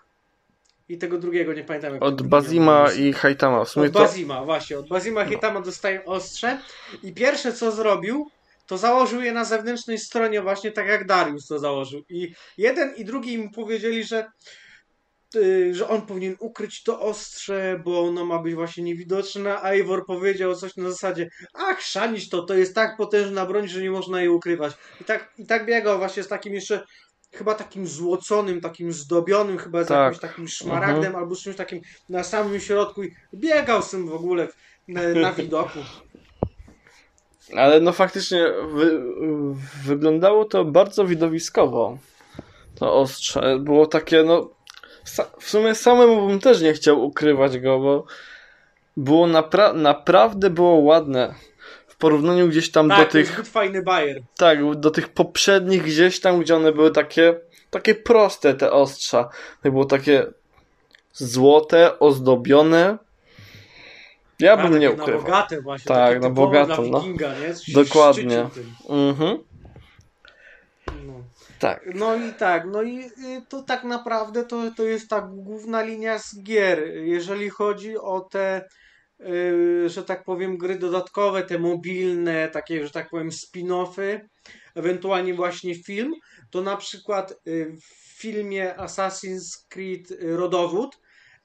i 0.89 0.99
tego 0.99 1.19
drugiego, 1.19 1.53
nie 1.53 1.65
pamiętam 1.65 1.95
jak 1.95 2.03
Od 2.03 2.23
Bazima 2.23 2.87
i 2.99 3.13
Haitama. 3.13 3.65
W 3.65 3.69
sumie 3.69 3.87
Od 3.87 3.93
to... 3.93 3.99
Bazima, 3.99 4.45
właśnie. 4.45 4.79
Od 4.79 4.89
Bazima 4.89 5.25
Hitama 5.25 5.61
dostaje 5.61 6.05
ostrze 6.05 6.59
i 7.03 7.15
pierwsze 7.15 7.53
co 7.53 7.73
zrobił, 7.73 8.31
to 8.67 8.79
założył 8.79 9.23
je 9.23 9.33
na 9.33 9.45
zewnętrznej 9.45 9.99
stronie 9.99 10.43
właśnie 10.43 10.73
tak 10.73 10.87
jak 10.87 11.07
Darius 11.07 11.47
to 11.47 11.59
założył. 11.59 12.03
I 12.09 12.33
jeden 12.59 12.95
i 12.95 13.05
drugi 13.05 13.39
mu 13.39 13.51
powiedzieli, 13.51 14.05
że 14.05 14.31
y, 15.37 15.75
że 15.75 15.89
on 15.89 16.03
powinien 16.03 16.37
ukryć 16.39 16.83
to 16.83 17.01
ostrze, 17.01 17.81
bo 17.85 18.05
ono 18.05 18.25
ma 18.25 18.39
być 18.39 18.55
właśnie 18.55 18.85
niewidoczne, 18.85 19.61
a 19.61 19.71
Eivor 19.71 20.07
powiedział 20.07 20.55
coś 20.55 20.77
na 20.77 20.91
zasadzie 20.91 21.31
ach, 21.55 21.81
szanić 21.83 22.29
to, 22.29 22.43
to 22.43 22.55
jest 22.55 22.75
tak 22.75 22.97
potężna 22.97 23.47
broń, 23.47 23.69
że 23.69 23.83
nie 23.83 23.91
można 23.91 24.21
jej 24.21 24.29
ukrywać. 24.29 24.73
I 25.01 25.05
tak, 25.05 25.33
i 25.39 25.47
tak 25.47 25.67
biegał 25.67 25.99
właśnie 25.99 26.23
z 26.23 26.29
takim 26.29 26.55
jeszcze 26.55 26.85
chyba 27.33 27.55
takim 27.55 27.87
złoconym, 27.87 28.61
takim 28.61 28.93
zdobionym, 28.93 29.59
chyba 29.59 29.85
z 29.85 29.87
Tak. 29.89 29.99
jakimś 30.15 30.21
takim 30.21 30.49
szmaragdem 30.49 30.97
Mhm. 31.05 31.17
albo 31.17 31.37
czymś 31.37 31.57
takim 31.57 31.81
na 32.09 32.25
samym 32.25 32.61
środku 32.61 33.03
i 33.05 33.15
biegał 33.35 33.83
z 33.83 33.91
tym 33.91 34.09
w 34.09 34.15
ogóle 34.15 34.49
na, 34.89 35.01
na 35.09 35.33
widoku. 35.33 35.79
Ale 37.57 37.81
no 37.81 37.93
faktycznie 37.93 38.47
wy, 38.73 39.03
wyglądało 39.85 40.45
to 40.45 40.65
bardzo 40.65 41.05
widowiskowo. 41.05 41.99
To 42.79 42.95
ostrze 42.95 43.59
było 43.61 43.87
takie, 43.87 44.23
no. 44.23 44.51
Sa, 45.05 45.25
w 45.41 45.51
sumie 45.51 45.75
samemu 45.75 46.27
bym 46.29 46.41
też 46.41 46.61
nie 46.61 46.73
chciał 46.73 47.05
ukrywać 47.05 47.59
go, 47.59 47.79
bo 47.79 48.05
było 48.97 49.27
napra 49.27 49.73
naprawdę 49.73 50.51
było 50.51 50.75
ładne. 50.75 51.35
W 51.97 51.99
porównaniu 51.99 52.49
gdzieś 52.49 52.71
tam 52.71 52.89
Tak, 52.89 52.99
do 52.99 53.13
tych. 53.13 53.27
zbyt 53.27 53.49
fajny 53.49 53.83
bajer. 53.83 54.23
Tak, 54.39 54.75
do 54.75 54.91
tych 54.91 55.09
poprzednich 55.09 55.83
gdzieś 55.83 56.21
tam, 56.21 56.41
gdzie 56.41 56.57
one 56.57 56.73
były 56.73 56.91
takie. 56.91 57.41
Takie 57.71 57.95
proste 57.95 58.55
te 58.55 58.73
ostrza. 58.73 59.29
To 59.63 59.71
było 59.71 59.85
takie 59.85 60.27
złote, 61.13 61.99
ozdobione. 61.99 62.99
Ja 64.39 64.57
bym 64.57 64.73
Tak, 64.73 64.81
nie 64.81 64.87
takie 64.89 64.97
Na 64.97 65.03
ukrywał. 65.03 65.23
bogate 65.23 65.61
właśnie. 65.63 65.89
Tak, 65.89 66.21
na 66.23 66.31
bogato, 66.31 66.83
Dla 66.83 66.99
no. 67.01 67.07
nie? 67.07 67.75
Dokładnie. 67.75 68.49
Mhm. 68.89 69.39
No. 71.07 71.13
Tak. 71.59 71.81
No 71.95 72.15
i 72.17 72.33
tak, 72.39 72.67
no 72.67 72.83
i 72.83 72.99
y, 73.01 73.11
to 73.49 73.63
tak 73.63 73.85
naprawdę 73.85 74.45
to, 74.45 74.63
to 74.77 74.83
jest 74.83 75.09
ta 75.11 75.21
główna 75.21 75.83
linia 75.83 76.19
z 76.19 76.43
gier. 76.43 76.89
Jeżeli 76.97 77.51
chodzi 77.51 77.99
o 77.99 78.21
te, 78.21 78.69
że 79.87 80.05
tak 80.07 80.25
powiem, 80.25 80.59
gry 80.59 80.79
dodatkowe, 80.79 81.43
te 81.43 81.59
mobilne, 81.59 82.49
takie, 82.49 82.87
że 82.87 82.91
tak 82.91 83.11
powiem, 83.11 83.31
spin-offy, 83.31 84.21
ewentualnie 84.75 85.35
właśnie 85.35 85.75
film, 85.75 86.15
to 86.51 86.63
na 86.63 86.77
przykład 86.77 87.35
y, 87.47 87.77
w 87.81 88.19
filmie 88.21 88.75
Assassin's 88.79 89.67
Creed 89.69 90.09
Rodowód 90.21 90.99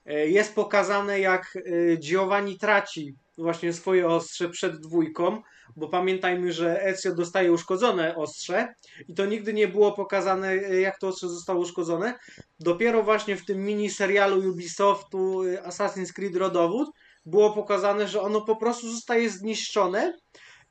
y, 0.07 0.29
jest 0.29 0.55
pokazane, 0.55 1.19
jak 1.19 1.57
Giovanni 1.99 2.57
traci 2.57 3.15
właśnie 3.37 3.73
swoje 3.73 4.07
ostrze 4.07 4.49
przed 4.49 4.79
dwójką, 4.79 5.41
bo 5.75 5.87
pamiętajmy, 5.87 6.53
że 6.53 6.83
Ezio 6.83 7.15
dostaje 7.15 7.51
uszkodzone 7.51 8.15
ostrze, 8.15 8.73
i 9.07 9.13
to 9.13 9.25
nigdy 9.25 9.53
nie 9.53 9.67
było 9.67 9.91
pokazane, 9.91 10.57
jak 10.57 10.99
to 10.99 11.07
ostrze 11.07 11.29
zostało 11.29 11.59
uszkodzone. 11.61 12.13
Dopiero 12.59 13.03
właśnie 13.03 13.37
w 13.37 13.45
tym 13.45 13.65
mini 13.65 13.89
serialu 13.89 14.49
Ubisoftu 14.49 15.41
Assassin's 15.63 16.13
Creed 16.13 16.35
Rodowód 16.35 16.89
było 17.25 17.53
pokazane, 17.53 18.07
że 18.07 18.21
ono 18.21 18.41
po 18.41 18.55
prostu 18.55 18.91
zostaje 18.91 19.29
zniszczone. 19.29 20.17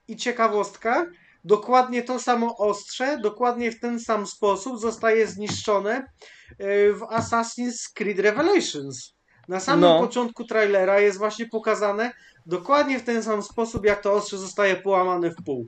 I 0.09 0.17
ciekawostka, 0.17 1.07
dokładnie 1.45 2.03
to 2.03 2.19
samo 2.19 2.57
ostrze, 2.57 3.19
dokładnie 3.23 3.73
w 3.73 3.81
ten 3.81 4.01
sam 4.01 4.27
sposób 4.27 4.81
zostaje 4.81 5.27
zniszczone 5.27 6.07
y, 6.51 6.95
w 6.95 7.01
Assassin's 7.01 7.93
Creed 7.95 8.19
Revelations. 8.19 9.15
Na 9.49 9.61
samym 9.61 9.81
No. 9.81 10.01
początku 10.01 10.45
trailera 10.45 11.01
jest 11.01 11.19
właśnie 11.19 11.47
pokazane 11.47 12.13
dokładnie 12.47 12.99
w 12.99 13.05
ten 13.05 13.23
sam 13.23 13.43
sposób, 13.43 13.85
jak 13.85 14.03
to 14.03 14.13
ostrze 14.13 14.39
zostaje 14.39 14.77
połamane 14.77 15.31
w 15.31 15.45
pół. 15.45 15.67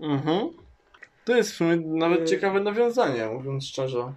Mhm. 0.00 0.48
To 1.24 1.36
jest 1.36 1.52
w 1.52 1.54
sumie 1.56 1.76
nawet 1.76 2.20
Y- 2.20 2.24
ciekawe 2.24 2.60
nawiązanie, 2.60 3.26
mówiąc 3.26 3.66
szczerze. 3.66 4.12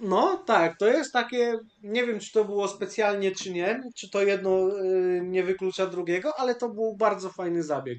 No 0.00 0.36
tak, 0.46 0.78
to 0.78 0.86
jest 0.86 1.12
takie, 1.12 1.58
nie 1.82 2.06
wiem 2.06 2.20
czy 2.20 2.32
to 2.32 2.44
było 2.44 2.68
specjalnie 2.68 3.32
czy 3.32 3.52
nie, 3.52 3.82
czy 3.96 4.10
to 4.10 4.22
jedno 4.22 4.78
y, 4.78 5.20
nie 5.24 5.44
wyklucza 5.44 5.86
drugiego, 5.86 6.32
ale 6.38 6.54
to 6.54 6.68
był 6.68 6.96
bardzo 6.96 7.30
fajny 7.30 7.62
zabieg. 7.62 7.98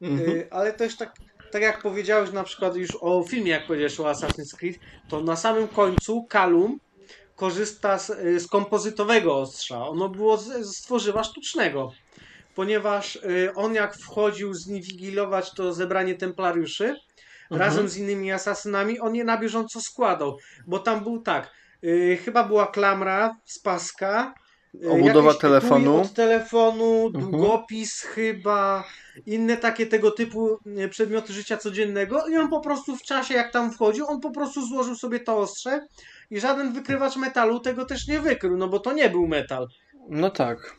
Mhm. 0.00 0.30
Y, 0.30 0.48
ale 0.50 0.72
też 0.72 0.96
tak, 0.96 1.12
tak 1.50 1.62
jak 1.62 1.82
powiedziałeś 1.82 2.32
na 2.32 2.44
przykład 2.44 2.76
już 2.76 2.98
o 3.00 3.24
filmie, 3.28 3.50
jak 3.50 3.66
powiedziałeś 3.66 4.00
o 4.00 4.04
Assassin's 4.04 4.56
Creed, 4.56 4.78
to 5.08 5.20
na 5.20 5.36
samym 5.36 5.68
końcu 5.68 6.24
Kalum 6.28 6.78
korzysta 7.36 7.98
z, 7.98 8.10
y, 8.10 8.40
z 8.40 8.46
kompozytowego 8.46 9.36
ostrza. 9.36 9.88
Ono 9.88 10.08
było 10.08 10.36
z, 10.36 10.66
z 10.66 10.82
tworzywa 10.82 11.24
sztucznego. 11.24 11.92
Ponieważ 12.54 13.16
y, 13.16 13.52
on 13.54 13.74
jak 13.74 13.96
wchodził 13.96 14.54
zinwigilować 14.54 15.54
to 15.54 15.72
zebranie 15.72 16.14
templariuszy, 16.14 16.96
Mhm. 17.50 17.60
razem 17.60 17.88
z 17.88 17.96
innymi 17.96 18.32
asasynami, 18.32 19.00
on 19.00 19.14
je 19.14 19.24
na 19.24 19.38
bieżąco 19.38 19.80
składał. 19.80 20.36
Bo 20.66 20.78
tam 20.78 21.00
był 21.02 21.22
tak, 21.22 21.50
y, 21.84 22.18
chyba 22.24 22.44
była 22.44 22.66
klamra 22.66 23.36
z 23.44 23.58
paska, 23.58 24.34
y, 24.84 24.90
Obudowa 24.90 25.34
telefonu. 25.34 26.00
od 26.00 26.14
telefonu, 26.14 27.06
Mhm. 27.06 27.30
długopis 27.30 28.00
chyba, 28.02 28.84
inne 29.26 29.56
takie 29.56 29.86
tego 29.86 30.10
typu 30.10 30.58
y, 30.78 30.88
przedmioty 30.88 31.32
życia 31.32 31.56
codziennego 31.56 32.26
i 32.26 32.36
on 32.36 32.48
po 32.48 32.60
prostu 32.60 32.96
w 32.96 33.02
czasie 33.02 33.34
jak 33.34 33.52
tam 33.52 33.72
wchodził, 33.72 34.06
on 34.06 34.20
po 34.20 34.30
prostu 34.30 34.66
złożył 34.66 34.94
sobie 34.94 35.20
to 35.20 35.38
ostrze 35.38 35.80
i 36.30 36.40
żaden 36.40 36.72
wykrywacz 36.72 37.16
metalu 37.16 37.60
tego 37.60 37.84
też 37.84 38.08
nie 38.08 38.20
wykrył, 38.20 38.56
no 38.56 38.68
bo 38.68 38.78
to 38.80 38.92
nie 38.92 39.10
był 39.10 39.28
metal. 39.28 39.66
No 40.08 40.30
tak. 40.30 40.76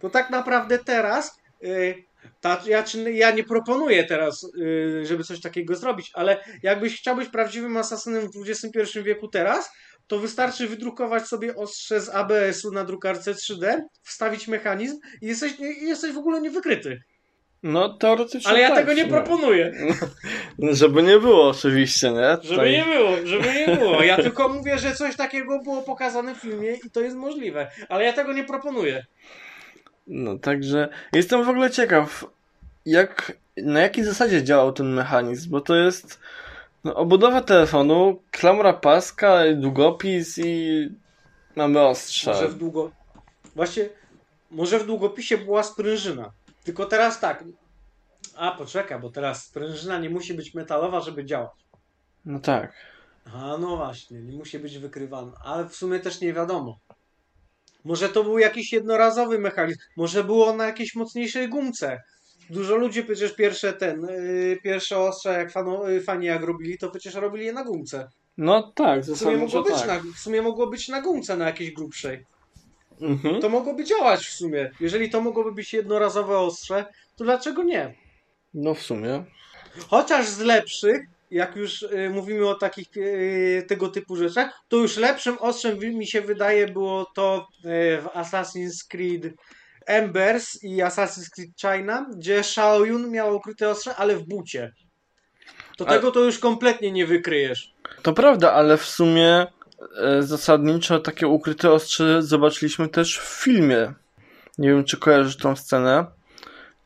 To 0.00 0.10
tak 0.10 0.30
naprawdę 0.30 0.78
teraz. 0.78 1.40
y, 1.64 2.04
ta, 2.40 2.62
ja, 2.66 2.84
ja 3.12 3.30
nie 3.30 3.44
proponuję 3.44 4.04
teraz, 4.04 4.44
y, 4.44 5.06
żeby 5.06 5.24
coś 5.24 5.40
takiego 5.40 5.76
zrobić, 5.76 6.10
ale 6.14 6.44
jakbyś 6.62 6.98
chciał 6.98 7.16
być 7.16 7.28
prawdziwym 7.28 7.76
asasynem 7.76 8.28
w 8.32 8.48
XXI 8.48 9.02
wieku 9.02 9.28
teraz, 9.28 9.70
to 10.06 10.18
wystarczy 10.18 10.68
wydrukować 10.68 11.26
sobie 11.26 11.56
ostrze 11.56 12.00
z 12.00 12.08
ABS-u 12.08 12.72
na 12.72 12.84
drukarce 12.84 13.32
3D, 13.32 13.80
wstawić 14.02 14.48
mechanizm 14.48 14.98
i 15.22 15.26
jesteś, 15.26 15.52
jesteś 15.82 16.12
w 16.12 16.18
ogóle 16.18 16.40
niewykryty. 16.40 17.02
No 17.62 17.88
teoretycznie 17.98 18.50
Ale 18.50 18.60
ja 18.60 18.68
tak, 18.68 18.78
tego 18.78 18.92
nie 18.92 19.02
sumie. 19.02 19.12
proponuję. 19.12 19.72
Żeby 20.72 21.02
nie 21.02 21.18
było 21.18 21.48
oczywiście, 21.48 22.10
nie? 22.10 22.28
Żeby 22.30 22.48
Tutaj- 22.48 22.72
nie 22.72 22.84
było, 22.84 23.10
żeby 23.24 23.54
nie 23.54 23.76
było. 23.76 24.02
Ja 24.02 24.16
tylko 24.22 24.48
mówię, 24.48 24.78
że 24.78 24.94
coś 24.94 25.16
takiego 25.16 25.58
było 25.62 25.82
pokazane 25.82 26.34
w 26.34 26.38
filmie 26.38 26.74
i 26.86 26.90
to 26.90 27.00
jest 27.00 27.16
możliwe. 27.16 27.70
Ale 27.88 28.04
ja 28.04 28.12
tego 28.12 28.32
nie 28.32 28.44
proponuję. 28.44 29.06
No 30.12 30.38
także 30.38 30.88
jestem 31.12 31.44
w 31.44 31.48
ogóle 31.48 31.70
ciekaw, 31.70 32.26
jak, 32.86 33.32
na 33.56 33.80
jakiej 33.80 34.04
zasadzie 34.04 34.44
działał 34.44 34.72
ten 34.72 34.94
mechanizm, 34.94 35.50
bo 35.50 35.60
to 35.60 35.76
jest 35.76 36.20
no, 36.84 36.94
obudowa 36.94 37.40
telefonu, 37.40 38.22
klamra 38.30 38.72
paska, 38.72 39.42
długopis 39.56 40.38
i 40.38 40.88
mamy 41.56 41.80
ostrze. 41.80 42.30
Może 42.30 42.48
w 42.48 42.54
długo. 42.54 42.90
Właśnie, 43.54 43.88
może 44.50 44.78
w 44.78 44.86
długopisie 44.86 45.38
była 45.38 45.62
sprężyna. 45.62 46.32
Tylko 46.64 46.86
teraz 46.86 47.20
tak. 47.20 47.44
A, 48.36 48.50
poczekaj, 48.50 49.00
bo 49.00 49.10
teraz 49.10 49.44
sprężyna 49.44 49.98
nie 49.98 50.10
musi 50.10 50.34
być 50.34 50.54
metalowa, 50.54 51.00
żeby 51.00 51.24
działać. 51.24 51.50
No 52.24 52.40
tak. 52.40 52.72
A, 53.34 53.56
no 53.58 53.76
właśnie, 53.76 54.20
nie 54.20 54.38
musi 54.38 54.58
być 54.58 54.78
wykrywana. 54.78 55.32
Ale 55.44 55.68
w 55.68 55.76
sumie 55.76 56.00
też 56.00 56.20
nie 56.20 56.32
wiadomo. 56.32 56.78
Może 57.84 58.08
to 58.08 58.24
był 58.24 58.38
jakiś 58.38 58.72
jednorazowy 58.72 59.38
mechanizm. 59.38 59.78
Może 59.96 60.24
było 60.24 60.52
na 60.56 60.66
jakiejś 60.66 60.94
mocniejszej 60.94 61.48
gumce. 61.48 62.02
Dużo 62.50 62.76
ludzi 62.76 63.04
przecież 63.04 63.34
pierwsze 63.34 63.72
ten, 63.72 64.00
yy, 64.00 64.58
pierwsze 64.62 64.98
ostrza, 64.98 65.32
jak 65.32 65.52
fano, 65.52 65.88
yy, 65.88 66.00
fani 66.00 66.26
jak 66.26 66.42
robili, 66.42 66.78
to 66.78 66.90
przecież 66.90 67.14
robili 67.14 67.46
je 67.46 67.52
na 67.52 67.64
gumce. 67.64 68.08
No 68.36 68.72
tak, 68.72 69.00
W 69.00 69.16
sumie, 69.16 69.36
mogło 69.36 69.62
być 69.62 69.74
tak. 69.74 69.86
na, 69.86 70.12
w 70.16 70.18
sumie 70.18 70.42
mogło 70.42 70.66
być 70.66 70.88
na 70.88 71.00
gumce, 71.02 71.36
na 71.36 71.46
jakiejś 71.46 71.70
grubszej. 71.70 72.26
Mhm. 73.00 73.40
To 73.40 73.48
mogłoby 73.48 73.84
działać 73.84 74.26
w 74.26 74.32
sumie. 74.32 74.70
Jeżeli 74.80 75.10
to 75.10 75.20
mogłoby 75.20 75.52
być 75.52 75.72
jednorazowe 75.72 76.38
ostrze, 76.38 76.84
to 77.16 77.24
dlaczego 77.24 77.62
nie? 77.62 77.94
No 78.54 78.74
w 78.74 78.82
sumie. 78.82 79.24
Chociaż 79.88 80.26
z 80.26 80.40
lepszych, 80.40 81.00
jak 81.30 81.56
już 81.56 81.82
y, 81.82 82.10
mówimy 82.10 82.48
o 82.48 82.54
takich 82.54 82.96
y, 82.96 83.64
tego 83.68 83.88
typu 83.88 84.16
rzeczach, 84.16 84.60
to 84.68 84.76
już 84.76 84.96
lepszym 84.96 85.38
ostrzem 85.38 85.78
mi 85.78 86.06
się 86.06 86.20
wydaje 86.20 86.68
było 86.68 87.06
to 87.14 87.48
y, 87.64 87.68
w 88.02 88.06
Assassin's 88.14 88.88
Creed 88.88 89.34
Embers 89.86 90.64
i 90.64 90.76
Assassin's 90.76 91.28
Creed 91.34 91.50
China, 91.60 92.06
gdzie 92.16 92.44
Shao 92.44 92.84
Yun 92.84 93.10
miał 93.10 93.36
ukryte 93.36 93.68
ostrze, 93.68 93.96
ale 93.96 94.16
w 94.16 94.22
bucie. 94.22 94.72
To 95.76 95.88
Ale- 95.88 95.96
tego 95.96 96.10
to 96.10 96.20
już 96.20 96.38
kompletnie 96.38 96.92
nie 96.92 97.06
wykryjesz. 97.06 97.72
To 98.02 98.12
prawda, 98.12 98.52
ale 98.52 98.76
w 98.76 98.84
sumie 98.84 99.46
e, 100.02 100.22
zasadniczo 100.22 100.98
takie 100.98 101.28
ukryte 101.28 101.72
ostrze 101.72 102.22
zobaczyliśmy 102.22 102.88
też 102.88 103.18
w 103.18 103.42
filmie. 103.42 103.92
Nie 104.58 104.68
wiem, 104.68 104.84
czy 104.84 104.96
kojarzysz 104.96 105.36
tą 105.36 105.56
scenę. 105.56 106.06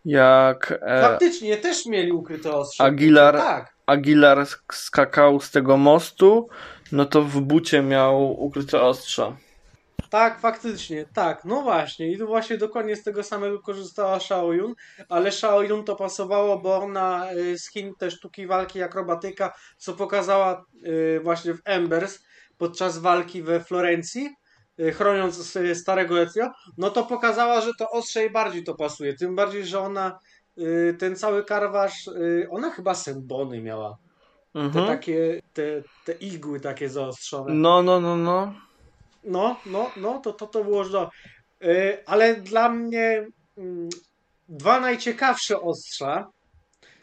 Jak 0.05 0.79
e, 0.83 1.01
Faktycznie 1.03 1.57
też 1.57 1.87
mieli 1.87 2.13
ukryte 2.13 2.53
ostrze. 2.57 2.85
Aguilar, 2.85 3.37
Tak. 3.37 3.74
Aguilar 3.87 4.39
sk- 4.39 4.75
skakał 4.75 5.41
z 5.41 5.51
tego 5.51 5.77
mostu, 5.77 6.49
no 6.93 7.05
to 7.05 7.23
w 7.23 7.41
bucie 7.41 7.83
miał 7.83 8.43
ukryte 8.45 8.81
ostrze. 8.83 9.37
Tak, 10.11 10.41
faktycznie, 10.41 11.05
tak, 11.15 11.45
no 11.45 11.63
właśnie. 11.63 12.13
I 12.13 12.19
tu 12.19 12.27
właśnie 12.27 12.59
dokładnie 12.59 12.97
z 12.97 13.03
tego 13.03 13.23
samego 13.23 13.59
korzystała 13.63 14.21
Shaoyun, 14.21 14.75
ale 15.09 15.33
Shaoyun 15.33 15.85
to 15.85 15.97
pasowało, 15.97 16.59
bo 16.59 16.77
ona 16.77 17.33
y, 17.33 17.59
z 17.59 17.71
Chin 17.71 17.93
te 17.99 18.11
sztuki 18.11 18.47
walki, 18.47 18.83
akrobatyka, 18.83 19.53
co 19.79 19.93
pokazała 19.93 20.65
y, 20.87 21.21
właśnie 21.23 21.55
w 21.55 21.61
Embers 21.65 22.25
podczas 22.59 22.99
walki 22.99 23.43
we 23.43 23.61
Florencji, 23.61 24.31
y, 24.81 24.93
chroniąc 24.93 25.59
starego 25.75 26.21
Ezio, 26.23 26.51
no 26.79 26.91
to 26.91 27.05
pokazała, 27.07 27.61
że 27.61 27.71
to 27.79 27.91
ostrze 27.91 28.21
jej 28.21 28.31
bardziej 28.31 28.65
to 28.65 28.75
pasuje. 28.75 29.15
Tym 29.17 29.37
bardziej, 29.37 29.67
że 29.67 29.81
ona 29.81 30.19
ten 30.99 31.17
cały 31.17 31.45
karwasz, 31.45 32.07
y, 32.07 32.49
ona 32.51 32.71
chyba 32.71 32.95
sębony 32.95 33.63
miała. 33.63 33.97
Te 34.53 34.61
Mhm. 34.61 34.87
takie, 34.87 35.41
te, 35.53 35.83
te 36.05 36.13
igły 36.13 36.61
takie 36.61 36.89
zaostrzone. 36.89 37.55
No, 37.55 37.83
no, 37.83 38.01
no, 38.01 38.17
no. 38.17 38.55
No, 39.25 39.57
no, 39.67 39.91
no, 39.97 40.19
to 40.19 40.33
to, 40.33 40.47
to 40.47 40.65
było 40.65 40.85
do. 40.85 41.11
Yy, 41.61 41.99
ale 42.07 42.35
dla 42.35 42.69
mnie 42.69 43.27
mm, 43.59 43.89
dwa 44.49 44.81
najciekawsze 44.81 45.61
ostrza, 45.61 46.31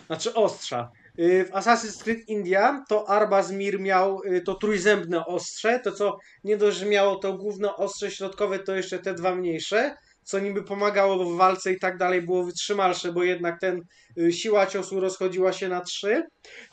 znaczy 0.08 0.34
ostrza. 0.34 0.90
W 1.18 1.50
Assassin's 1.52 2.04
Creed 2.04 2.30
India 2.30 2.84
to 2.90 3.10
Arbaz 3.10 3.52
Mir 3.52 3.80
miał 3.80 4.22
to 4.46 4.56
trójzębne 4.56 5.26
ostrze, 5.26 5.80
to 5.80 5.92
co 5.92 6.18
nie 6.44 6.58
dość, 6.58 6.78
że 6.78 6.86
miało 6.86 7.16
to 7.16 7.34
główne 7.34 7.76
ostrze 7.76 8.12
środkowe, 8.12 8.60
to 8.60 8.76
jeszcze 8.76 9.00
te 9.00 9.14
dwa 9.14 9.36
mniejsze, 9.36 9.96
co 10.24 10.40
niby 10.40 10.64
pomagało 10.64 11.26
w 11.26 11.38
walce 11.38 11.72
i 11.72 11.80
tak 11.80 11.98
dalej, 11.98 12.22
było 12.22 12.44
wytrzymalsze, 12.44 13.12
bo 13.12 13.24
jednak 13.24 13.60
ten 13.60 13.82
yy, 14.16 14.34
siła 14.34 14.66
ciosu 14.68 15.00
rozchodziła 15.00 15.54
się 15.54 15.70
na 15.70 15.82
trzy. 15.82 16.24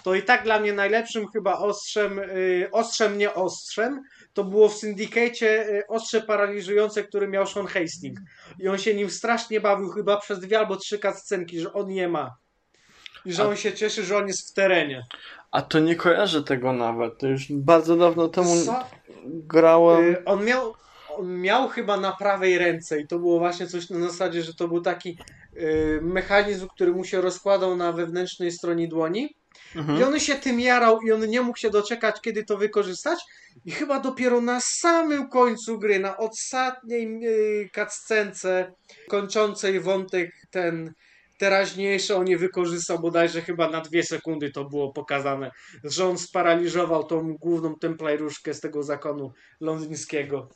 To 0.02 0.14
i 0.14 0.22
tak 0.22 0.44
dla 0.44 0.60
mnie 0.60 0.72
najlepszym 0.72 1.26
chyba 1.32 1.58
ostrzem, 1.58 2.16
yy, 2.16 2.68
ostrzem 2.72 3.18
nie 3.18 3.34
ostrzem, 3.34 4.02
to 4.32 4.44
było 4.44 4.68
w 4.68 4.74
syndykecie 4.74 5.68
y, 5.68 5.86
ostrze 5.88 6.20
paraliżujące, 6.20 7.04
który 7.04 7.28
miał 7.28 7.46
Sean 7.46 7.66
Hastings. 7.66 8.20
I 8.58 8.68
on 8.68 8.78
się 8.78 8.94
nim 8.94 9.10
strasznie 9.10 9.60
bawił 9.60 9.88
chyba 9.88 10.20
przez 10.20 10.40
dwie 10.40 10.58
albo 10.58 10.76
trzy 10.76 10.98
cutscenki, 10.98 11.60
że 11.60 11.72
on 11.72 11.90
je 11.90 12.08
ma. 12.08 12.30
I 13.24 13.32
że 13.32 13.48
on 13.48 13.56
się 13.56 13.72
cieszy, 13.72 14.04
że 14.04 14.16
on 14.16 14.26
jest 14.26 14.50
w 14.50 14.54
terenie. 14.54 15.02
A 15.50 15.62
to 15.62 15.78
nie 15.78 15.96
kojarzę 15.96 16.42
tego 16.42 16.72
nawet. 16.72 17.18
To 17.18 17.26
już 17.26 17.46
bardzo 17.50 17.96
dawno 17.96 18.28
temu 18.28 18.64
Co? 18.64 18.84
grałem. 19.26 20.04
Y, 20.04 20.24
On 20.24 20.44
miał, 20.44 20.74
on 21.18 21.40
miał 21.40 21.68
chyba 21.68 21.96
na 21.96 22.12
prawej 22.12 22.58
ręce 22.58 23.00
i 23.00 23.06
to 23.06 23.18
było 23.18 23.38
właśnie 23.38 23.66
coś 23.66 23.90
na 23.90 24.00
zasadzie, 24.08 24.42
że 24.42 24.54
to 24.54 24.68
był 24.68 24.80
taki 24.80 25.18
y, 25.56 25.98
mechanizm, 26.02 26.68
który 26.68 26.92
mu 26.92 27.04
się 27.04 27.20
rozkładał 27.20 27.76
na 27.76 27.92
wewnętrznej 27.92 28.52
stronie 28.52 28.88
dłoni. 28.88 29.34
I 29.74 29.78
Mhm. 29.78 30.02
on 30.02 30.20
się 30.20 30.34
tym 30.34 30.60
jarał 30.60 31.00
i 31.00 31.12
on 31.12 31.26
nie 31.28 31.40
mógł 31.42 31.58
się 31.58 31.70
doczekać, 31.70 32.20
kiedy 32.20 32.44
to 32.44 32.58
wykorzystać. 32.58 33.18
I 33.64 33.70
chyba 33.70 34.00
dopiero 34.00 34.40
na 34.40 34.60
samym 34.60 35.28
końcu 35.28 35.78
gry, 35.78 35.98
na 35.98 36.16
ostatniej 36.16 37.20
yy, 37.20 37.68
cutscence 37.74 38.72
kończącej 39.08 39.80
wątek 39.80 40.30
ten 40.50 40.94
teraźniejszy, 41.38 42.16
on 42.16 42.28
je 42.28 42.38
wykorzystał 42.38 42.98
bodajże 42.98 43.42
chyba 43.42 43.70
na 43.70 43.80
dwie 43.80 44.02
sekundy 44.02 44.50
to 44.50 44.64
było 44.64 44.92
pokazane, 44.92 45.50
że 45.84 46.06
on 46.06 46.18
sparaliżował 46.18 47.04
tą 47.04 47.34
główną 47.34 47.74
templariuszkę 47.74 48.54
z 48.54 48.60
tego 48.60 48.82
zakonu 48.82 49.32
londyńskiego. 49.60 50.48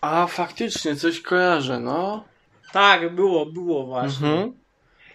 A 0.00 0.26
faktycznie, 0.26 0.96
coś 0.96 1.20
kojarzę, 1.20 1.80
no. 1.80 2.24
Tak, 2.72 3.14
było, 3.14 3.46
było 3.46 3.86
właśnie. 3.86 4.28
Mhm. 4.28 4.52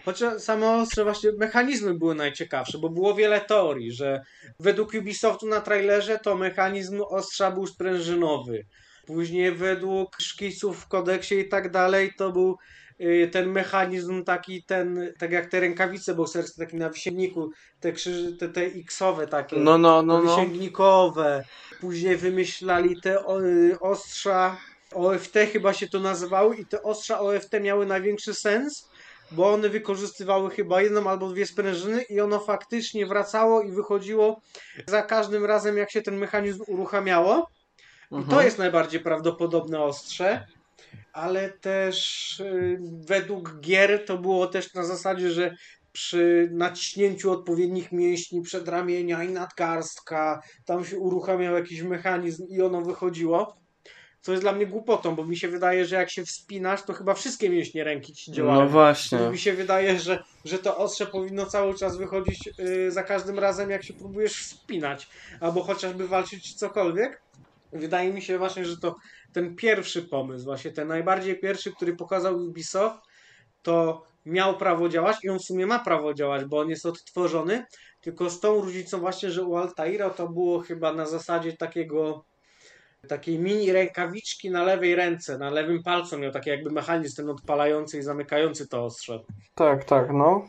Chociaż 0.04 0.42
same 0.42 0.70
ostrze 0.70 1.04
właśnie 1.04 1.30
mechanizmy 1.38 1.94
były 1.94 2.14
najciekawsze, 2.14 2.78
bo 2.78 2.88
było 2.88 3.14
wiele 3.14 3.40
teorii, 3.40 3.92
że 3.92 4.20
według 4.60 4.94
Ubisoftu 4.94 5.46
na 5.46 5.60
trailerze 5.60 6.18
to 6.18 6.34
mechanizm 6.36 7.02
ostrza 7.08 7.50
był 7.50 7.66
sprężynowy. 7.66 8.66
Później 9.06 9.52
według 9.52 10.16
szkiców 10.20 10.78
w 10.78 10.88
kodeksie 10.88 11.34
i 11.38 11.48
tak 11.48 11.70
dalej 11.70 12.12
to 12.18 12.32
był 12.32 12.56
y, 13.00 13.28
ten 13.32 13.48
mechanizm 13.50 14.24
taki, 14.24 14.62
ten, 14.62 15.12
tak 15.18 15.32
jak 15.32 15.46
te 15.50 15.60
rękawice 15.60 16.14
bokserskie, 16.14 16.64
taki 16.64 16.76
na 16.76 16.90
wisienniku, 16.90 17.50
te 17.80 17.92
krzyży, 17.92 18.36
te, 18.36 18.48
te 18.48 18.60
x-owe 18.62 19.26
takie, 19.26 19.56
No, 19.56 19.78
no, 19.78 20.02
no, 20.02 20.22
no. 20.22 20.36
wysięgnikowe. 20.36 21.44
Później 21.80 22.16
wymyślali 22.16 23.00
te 23.00 23.18
y, 23.40 23.80
ostrza 23.80 24.56
OFT 24.96 25.34
chyba 25.52 25.72
się 25.72 25.88
to 25.88 26.00
nazywały 26.00 26.56
i 26.56 26.66
te 26.66 26.82
ostrza 26.82 27.20
OFT 27.20 27.52
miały 27.60 27.86
największy 27.86 28.34
sens, 28.34 28.88
bo 29.32 29.52
one 29.52 29.68
wykorzystywały 29.68 30.50
chyba 30.50 30.82
jedną 30.82 31.10
albo 31.10 31.28
dwie 31.28 31.46
sprężyny 31.46 32.02
i 32.02 32.20
ono 32.20 32.40
faktycznie 32.40 33.06
wracało 33.06 33.62
i 33.62 33.72
wychodziło 33.72 34.40
za 34.86 35.02
każdym 35.02 35.44
razem, 35.44 35.76
jak 35.76 35.90
się 35.90 36.02
ten 36.02 36.16
mechanizm 36.16 36.62
uruchamiało. 36.66 37.50
I 38.06 38.14
to 38.14 38.16
Mhm. 38.16 38.44
jest 38.44 38.58
najbardziej 38.58 39.00
prawdopodobne 39.00 39.80
ostrze. 39.82 40.46
Ale 41.12 41.50
też 41.50 42.40
y, 42.40 42.78
według 43.06 43.60
gier 43.60 44.04
to 44.06 44.18
było 44.18 44.46
też 44.46 44.74
na 44.74 44.84
zasadzie, 44.84 45.30
że 45.30 45.54
przy 45.92 46.48
naciśnięciu 46.52 47.32
odpowiednich 47.32 47.92
mięśni 47.92 48.42
przedramienia 48.42 49.24
i 49.24 49.28
nadgarstka, 49.28 50.40
tam 50.64 50.84
się 50.84 50.98
uruchamiał 50.98 51.54
jakiś 51.54 51.82
mechanizm 51.82 52.46
i 52.48 52.62
ono 52.62 52.80
wychodziło. 52.80 53.56
Co 54.26 54.32
jest 54.32 54.44
dla 54.44 54.52
mnie 54.52 54.66
głupotą, 54.66 55.16
bo 55.16 55.24
mi 55.24 55.36
się 55.36 55.48
wydaje, 55.48 55.84
że 55.84 55.96
jak 55.96 56.10
się 56.10 56.24
wspinasz, 56.24 56.82
to 56.82 56.92
chyba 56.92 57.14
wszystkie 57.14 57.50
mięśnie 57.50 57.84
ręki 57.84 58.12
ci 58.12 58.32
działają. 58.32 58.60
No 58.60 58.68
właśnie. 58.68 59.18
Mi 59.18 59.38
się 59.38 59.52
wydaje, 59.52 59.98
że, 59.98 60.22
że 60.44 60.58
to 60.58 60.76
ostrze 60.76 61.06
powinno 61.06 61.46
cały 61.46 61.74
czas 61.74 61.96
wychodzić 61.96 62.50
y, 62.58 62.90
za 62.90 63.02
każdym 63.02 63.38
razem, 63.38 63.70
jak 63.70 63.84
się 63.84 63.94
próbujesz 63.94 64.36
wspinać, 64.36 65.08
albo 65.40 65.62
chociażby 65.62 66.08
walczyć 66.08 66.54
cokolwiek. 66.54 67.22
Wydaje 67.72 68.12
mi 68.12 68.22
się 68.22 68.38
właśnie, 68.38 68.64
że 68.64 68.76
to 68.76 68.96
ten 69.32 69.56
pierwszy 69.56 70.02
pomysł, 70.02 70.44
właśnie 70.44 70.70
ten 70.70 70.88
najbardziej 70.88 71.40
pierwszy, 71.40 71.72
który 71.72 71.96
pokazał 71.96 72.36
Ubisoft, 72.36 72.98
to 73.62 74.06
miał 74.24 74.56
prawo 74.56 74.88
działać 74.88 75.16
i 75.22 75.28
on 75.28 75.38
w 75.38 75.44
sumie 75.44 75.66
ma 75.66 75.78
prawo 75.78 76.14
działać, 76.14 76.44
bo 76.44 76.58
on 76.58 76.70
jest 76.70 76.86
odtworzony, 76.86 77.64
tylko 78.00 78.30
z 78.30 78.40
tą 78.40 78.60
różnicą 78.60 79.00
właśnie, 79.00 79.30
że 79.30 79.44
u 79.44 79.56
Altaira 79.56 80.10
to 80.10 80.28
było 80.28 80.60
chyba 80.60 80.92
na 80.92 81.06
zasadzie 81.06 81.52
takiego 81.52 82.24
takiej 83.06 83.38
mini 83.38 83.72
rękawiczki 83.72 84.50
na 84.50 84.62
lewej 84.64 84.94
ręce, 84.94 85.38
na 85.38 85.50
lewym 85.50 85.82
palcu 85.82 86.18
miał 86.18 86.32
taki 86.32 86.50
jakby 86.50 86.70
mechanizm 86.70 87.16
ten 87.16 87.30
odpalający 87.30 87.98
i 87.98 88.02
zamykający 88.02 88.68
to 88.68 88.84
ostrze. 88.84 89.20
Tak, 89.54 89.84
tak, 89.84 90.12
no. 90.12 90.48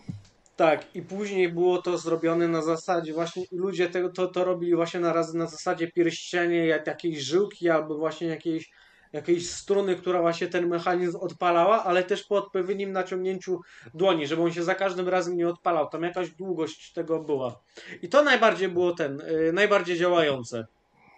Tak, 0.56 0.96
i 0.96 1.02
później 1.02 1.50
było 1.50 1.82
to 1.82 1.98
zrobione 1.98 2.48
na 2.48 2.62
zasadzie, 2.62 3.13
właśnie 3.13 3.43
ludzie 3.52 3.89
tego, 3.89 4.10
to, 4.10 4.28
to 4.28 4.43
robili 4.43 4.76
właśnie 4.76 5.00
na, 5.00 5.13
raz- 5.13 5.34
na 5.34 5.46
zasadzie 5.48 5.91
pierścienie, 5.91 6.65
jak 6.65 6.88
jakiejś 6.88 7.20
żyłki 7.20 7.70
albo 7.70 7.98
właśnie 7.98 8.28
jakiejś, 8.28 8.72
jakiejś 9.13 9.50
struny, 9.50 9.96
która 9.96 10.22
właśnie 10.22 10.48
ten 10.48 10.67
mechanizm 10.67 11.17
odpalała, 11.17 11.84
ale 11.84 12.04
też 12.04 12.24
po 12.24 12.36
odpowiednim 12.36 12.91
naciągnięciu 12.91 13.62
dłoni, 13.93 14.28
żeby 14.28 14.41
on 14.41 14.54
się 14.54 14.63
za 14.63 14.76
każdym 14.76 15.10
razem 15.10 15.38
nie 15.38 15.48
odpalał. 15.50 15.89
Tam 15.89 16.04
jakaś 16.04 16.30
długość 16.30 16.93
tego 16.93 17.20
była. 17.20 17.60
I 18.02 18.10
to 18.10 18.24
najbardziej 18.24 18.70
było 18.70 18.91
ten, 18.91 19.22
y, 19.22 19.54
najbardziej 19.54 19.98
działające. 19.98 20.67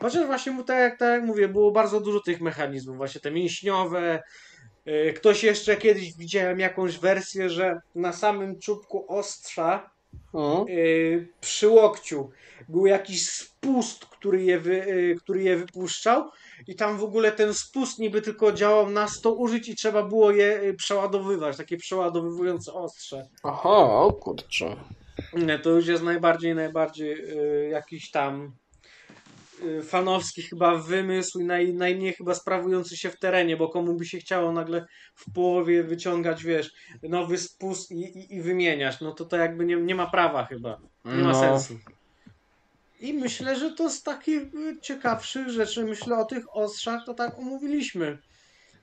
Chociaż 0.01 0.25
właśnie 0.25 0.51
mu 0.51 0.63
tak 0.63 0.77
jak, 0.79 0.99
tak 0.99 1.09
jak 1.09 1.23
mówię, 1.23 1.47
było 1.47 1.71
bardzo 1.71 1.99
dużo 2.01 2.19
tych 2.19 2.41
mechanizmów, 2.41 2.97
właśnie 2.97 3.21
te 3.21 3.31
mięśniowe. 3.31 4.23
y, 4.87 5.13
Ktoś 5.13 5.43
jeszcze 5.43 5.77
kiedyś 5.77 6.13
widziałem 6.17 6.59
jakąś 6.59 6.97
wersję, 6.97 7.49
że 7.49 7.81
na 7.95 8.13
samym 8.13 8.59
czubku 8.59 9.05
ostrza 9.07 9.89
Mhm. 10.33 10.65
y, 10.69 11.27
przy 11.41 11.67
łokciu 11.67 12.29
był 12.69 12.85
jakiś 12.85 13.29
spust, 13.29 14.05
który 14.05 14.43
je, 14.43 14.59
wy, 14.59 14.71
y, 14.87 15.15
który 15.19 15.43
je 15.43 15.57
wypuszczał 15.57 16.29
i 16.67 16.75
tam 16.75 16.97
w 16.97 17.03
ogóle 17.03 17.31
ten 17.31 17.53
spust 17.53 17.99
niby 17.99 18.21
tylko 18.21 18.51
działał 18.51 18.89
na 18.89 19.07
100 19.07 19.33
użyć 19.33 19.69
i 19.69 19.75
trzeba 19.75 20.03
było 20.03 20.31
je 20.31 20.73
przeładowywać, 20.77 21.57
takie 21.57 21.77
przeładowywujące 21.77 22.73
ostrze. 22.73 23.27
Aha, 23.43 23.69
o 23.79 24.13
kurczę. 24.13 24.75
Nie, 25.33 25.59
to 25.59 25.69
już 25.69 25.87
jest 25.87 26.03
najbardziej, 26.03 26.55
najbardziej 26.55 27.23
jakiś 27.71 28.11
tam 28.11 28.51
fanowski 29.83 30.41
chyba 30.41 30.75
wymysł 30.75 31.39
i 31.39 31.43
naj, 31.43 31.73
najmniej 31.73 32.13
chyba 32.13 32.33
sprawujący 32.35 32.97
się 32.97 33.09
w 33.09 33.19
terenie, 33.19 33.57
bo 33.57 33.69
komu 33.69 33.93
by 33.93 34.05
się 34.05 34.17
chciało 34.17 34.51
nagle 34.51 34.85
w 35.15 35.33
połowie 35.33 35.83
wyciągać, 35.83 36.43
wiesz, 36.43 36.71
nowy 37.03 37.37
spust 37.37 37.91
i, 37.91 37.95
i, 38.19 38.35
i 38.35 38.41
wymieniać, 38.41 39.01
no 39.01 39.11
to 39.11 39.25
to 39.25 39.37
jakby 39.37 39.65
nie, 39.65 39.75
nie 39.75 39.95
ma 39.95 40.09
prawa 40.09 40.45
chyba. 40.45 40.79
Nie 41.05 41.23
ma 41.23 41.31
No. 41.31 41.39
sensu. 41.39 41.79
I 42.99 43.13
myślę, 43.13 43.55
że 43.55 43.71
to 43.71 43.89
z 43.89 44.03
takich 44.03 44.41
y, 44.41 44.77
ciekawszych 44.81 45.49
rzeczy, 45.49 45.85
myślę 45.85 46.17
o 46.17 46.25
tych 46.25 46.55
ostrzach, 46.55 47.05
to 47.05 47.13
tak 47.13 47.39
omówiliśmy. 47.39 48.17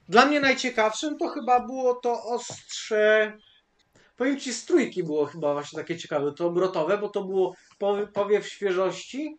Dla 0.09 0.27
mnie 0.27 0.41
najciekawszym 0.41 1.19
to 1.19 1.29
chyba 1.29 1.61
było 1.61 1.95
to 1.95 2.23
ostrze. 2.25 3.33
Powiem 4.17 4.41
ci, 4.41 4.53
z 4.53 4.65
trójki 4.65 5.05
było 5.05 5.27
chyba 5.27 5.53
właśnie 5.53 5.79
takie 5.79 5.97
ciekawe. 5.99 6.33
To 6.33 6.47
obrotowe, 6.47 6.99
bo 6.99 7.09
to 7.09 7.25
było 7.25 7.55
powie- 7.79 8.07
powiew 8.07 8.49
świeżości, 8.49 9.37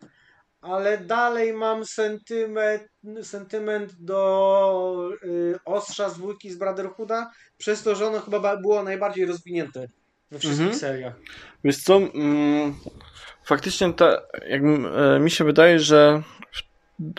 ale 0.60 0.98
dalej 0.98 1.52
mam 1.52 1.84
sentyment, 1.84 2.82
sentyment 3.22 3.92
do 4.00 5.10
y, 5.24 5.58
ostrza 5.64 6.08
z 6.08 6.14
dwójki 6.18 6.50
z 6.50 6.56
Brotherhooda, 6.56 7.30
przez 7.58 7.82
to, 7.82 7.94
że 7.94 8.06
ono 8.06 8.20
chyba 8.20 8.40
ba- 8.40 8.56
było 8.56 8.82
najbardziej 8.82 9.26
rozwinięte 9.26 9.88
we 10.30 10.38
wszystkich 10.38 10.62
Mhm. 10.66 10.78
seriach. 10.80 11.14
Wiesz 11.64 11.82
co, 11.82 11.96
mm, 11.96 12.74
faktycznie 13.44 13.92
ta, 13.92 14.22
jak, 14.48 14.62
e, 14.62 15.20
mi 15.20 15.30
się 15.30 15.44
wydaje, 15.44 15.78
że 15.78 16.22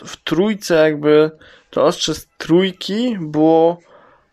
w 0.05 0.17
trójce 0.23 0.75
jakby 0.75 1.31
to 1.69 1.83
ostrze 1.85 2.15
z 2.15 2.27
trójki 2.37 3.17
było 3.21 3.77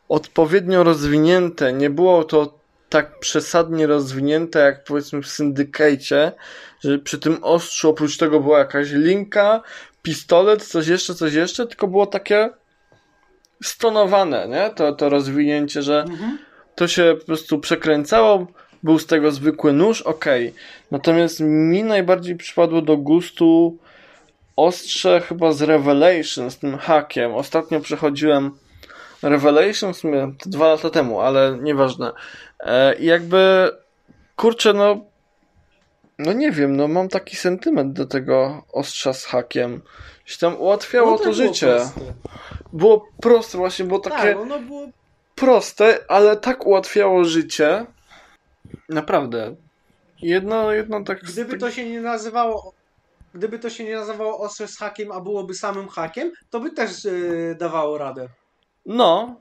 odpowiednio 0.08 0.84
rozwinięte. 0.84 1.72
Nie 1.72 1.90
było 1.90 2.24
to 2.24 2.55
tak 2.88 3.18
przesadnie 3.20 3.86
rozwinięte 3.86 4.58
jak 4.58 4.84
powiedzmy 4.84 5.22
w 5.22 5.28
Syndicate, 5.28 6.32
że 6.80 6.98
przy 6.98 7.18
tym 7.18 7.38
ostrzu 7.42 7.90
oprócz 7.90 8.16
tego 8.16 8.40
była 8.40 8.58
jakaś 8.58 8.90
linka, 8.90 9.62
pistolet, 10.02 10.64
coś 10.64 10.86
jeszcze, 10.86 11.14
coś 11.14 11.34
jeszcze, 11.34 11.66
tylko 11.66 11.88
było 11.88 12.06
takie 12.06 12.50
stonowane, 13.62 14.48
nie? 14.48 14.70
To, 14.70 14.92
to 14.92 15.08
rozwinięcie, 15.08 15.82
że 15.82 16.00
Mhm. 16.02 16.38
to 16.74 16.88
się 16.88 17.16
po 17.20 17.26
prostu 17.26 17.58
przekręcało, 17.58 18.46
był 18.82 18.98
z 18.98 19.06
tego 19.06 19.30
zwykły 19.30 19.72
nóż, 19.72 20.02
okej. 20.02 20.54
Natomiast 20.90 21.40
mi 21.40 21.82
najbardziej 21.82 22.36
przypadło 22.36 22.82
do 22.82 22.96
gustu 22.96 23.78
ostrze 24.56 25.20
chyba 25.20 25.52
z 25.52 25.62
Revelation, 25.62 26.50
z 26.50 26.58
tym 26.58 26.78
hakiem. 26.78 27.34
Ostatnio 27.34 27.80
przechodziłem 27.80 28.50
Revelation 29.22 29.94
w 29.94 29.96
sumie 29.96 30.32
to 30.38 30.50
dwa 30.50 30.68
lata 30.68 30.90
temu, 30.90 31.20
ale 31.20 31.58
nieważne. 31.62 32.12
E, 32.60 32.94
I 32.94 33.04
jakby, 33.06 33.70
kurczę, 34.36 34.72
no 34.72 35.00
no 36.18 36.32
nie 36.32 36.52
wiem, 36.52 36.76
no 36.76 36.88
mam 36.88 37.08
taki 37.08 37.36
sentyment 37.36 37.92
do 37.92 38.06
tego 38.06 38.62
ostrza 38.72 39.12
z 39.12 39.24
hakiem. 39.24 39.82
Się 40.24 40.38
tam 40.38 40.56
ułatwiało 40.60 41.10
No 41.10 41.16
to 41.16 41.22
było 41.22 41.34
życie. 41.34 41.66
proste. 41.66 42.00
Było 42.72 43.08
proste 43.22 43.58
właśnie, 43.58 43.84
było 43.84 44.00
takie 44.00 44.16
Tak, 44.16 44.36
ono 44.36 44.58
było 44.58 44.86
proste, 45.34 45.98
ale 46.08 46.36
tak 46.36 46.66
ułatwiało 46.66 47.24
życie. 47.24 47.86
Naprawdę. 48.88 49.56
Jedno, 50.22 50.72
jedno 50.72 51.04
tak. 51.04 51.20
Gdyby 51.22 51.58
to 51.58 51.70
się 51.70 51.90
nie 51.90 52.00
nazywało. 52.00 52.72
Gdyby 53.34 53.58
to 53.58 53.70
się 53.70 53.84
nie 53.84 53.96
nazywało 53.96 54.38
ostrze 54.38 54.68
z 54.68 54.78
hakiem, 54.78 55.12
a 55.12 55.20
byłoby 55.20 55.54
samym 55.54 55.88
hakiem, 55.88 56.32
to 56.50 56.60
by 56.60 56.70
też 56.70 57.04
yy, 57.04 57.56
dawało 57.58 57.98
radę. 57.98 58.28
No, 58.86 59.40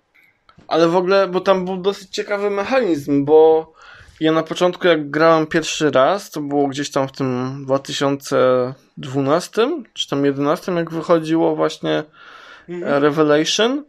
ale 0.68 0.88
w 0.88 0.96
ogóle, 0.96 1.28
bo 1.28 1.42
tam 1.42 1.66
był 1.66 1.78
dosyć 1.78 2.10
ciekawy 2.10 2.50
mechanizm, 2.50 3.26
bo 3.26 3.72
ja 4.20 4.32
na 4.32 4.44
początku, 4.44 4.88
jak 4.88 5.10
grałem 5.10 5.48
pierwszy 5.48 5.92
raz, 5.92 6.32
to 6.32 6.42
było 6.42 6.68
gdzieś 6.68 6.92
tam 6.92 7.08
w 7.08 7.12
tym 7.12 7.62
2012 7.66 9.68
czy 9.94 10.10
tam 10.10 10.26
11, 10.26 10.72
jak 10.72 10.92
wychodziło 10.92 11.56
właśnie 11.56 12.04
Mhm. 12.70 13.04
Revelation, 13.04 13.84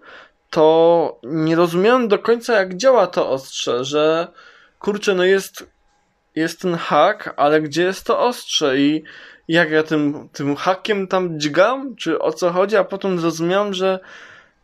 to 0.50 1.18
nie 1.22 1.56
rozumiałem 1.56 2.08
do 2.08 2.18
końca, 2.18 2.54
jak 2.54 2.76
działa 2.76 3.06
to 3.06 3.30
ostrze, 3.30 3.84
że 3.84 4.28
kurczę, 4.78 5.14
no 5.14 5.24
jest, 5.24 5.70
jest 6.34 6.60
ten 6.60 6.74
hak, 6.74 7.34
ale 7.36 7.62
gdzie 7.62 7.82
jest 7.82 8.06
to 8.06 8.20
ostrze 8.20 8.78
i 8.78 9.04
jak 9.48 9.70
ja 9.70 9.82
tym, 9.82 10.28
tym 10.32 10.56
hakiem 10.56 11.06
tam 11.06 11.40
dźgam, 11.40 11.96
czy 11.96 12.18
o 12.18 12.32
co 12.32 12.50
chodzi, 12.50 12.76
a 12.76 12.84
potem 12.84 13.18
zrozumiałem, 13.18 13.74
że 13.74 13.98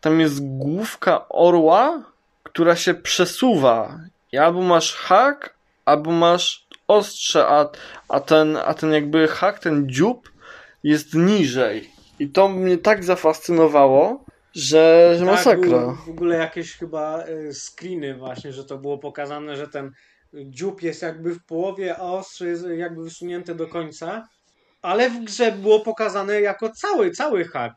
tam 0.03 0.21
jest 0.21 0.41
główka 0.59 1.29
orła, 1.29 2.03
która 2.43 2.77
się 2.77 2.95
przesuwa 2.95 4.01
i 4.33 4.39
albo 4.39 4.63
masz 4.63 4.95
hak, 4.95 5.55
albo 5.85 6.11
masz 6.11 6.67
ostrze, 6.89 7.47
a, 7.47 7.69
a, 8.09 8.21
ten, 8.21 8.57
a 8.57 8.75
ten 8.75 8.93
jakby 8.93 9.29
hak, 9.29 9.59
ten 9.59 9.89
dziób 9.89 10.33
jest 10.83 11.15
niżej. 11.15 11.91
I 12.19 12.29
to 12.29 12.49
mnie 12.49 12.79
tak 12.79 13.05
zafascynowało, 13.05 14.25
że, 14.55 15.15
że 15.19 15.25
Tak, 15.27 15.35
masakra. 15.35 15.97
w 16.07 16.11
ogóle 16.11 16.37
jakieś 16.37 16.73
chyba 16.77 17.25
y, 17.27 17.55
screeny 17.55 18.15
właśnie, 18.15 18.53
że 18.53 18.65
to 18.65 18.79
było 18.79 18.99
pokazane, 18.99 19.57
że 19.57 19.69
ten 19.69 19.93
dziób 20.35 20.83
jest 20.83 21.03
jakby 21.03 21.35
w 21.35 21.45
połowie, 21.45 21.97
a 21.97 22.03
ostrze 22.03 22.47
jest 22.49 22.65
jakby 22.77 23.03
wysunięte 23.03 23.55
do 23.55 23.67
końca. 23.67 24.29
Ale 24.83 25.11
w 25.11 25.25
grze 25.25 25.53
było 25.53 25.81
pokazane 25.81 26.41
jako 26.41 26.71
cały, 26.71 27.11
cały 27.11 27.45
hak. 27.45 27.73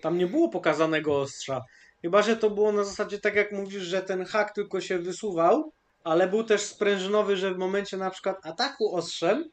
Tam 0.00 0.18
nie 0.18 0.26
było 0.26 0.48
pokazanego 0.48 1.20
ostrza. 1.20 1.60
Chyba, 2.02 2.22
że 2.22 2.36
to 2.36 2.50
było 2.50 2.72
na 2.72 2.84
zasadzie 2.84 3.18
tak 3.18 3.34
jak 3.34 3.52
mówisz, 3.52 3.82
że 3.82 4.02
ten 4.02 4.24
hak 4.24 4.54
tylko 4.54 4.80
się 4.80 4.98
wysuwał, 4.98 5.72
ale 6.04 6.28
był 6.28 6.44
też 6.44 6.60
sprężynowy, 6.60 7.36
że 7.36 7.54
w 7.54 7.58
momencie 7.58 7.96
na 7.96 8.10
przykład 8.10 8.46
ataku 8.46 8.94
ostrzem, 8.96 9.44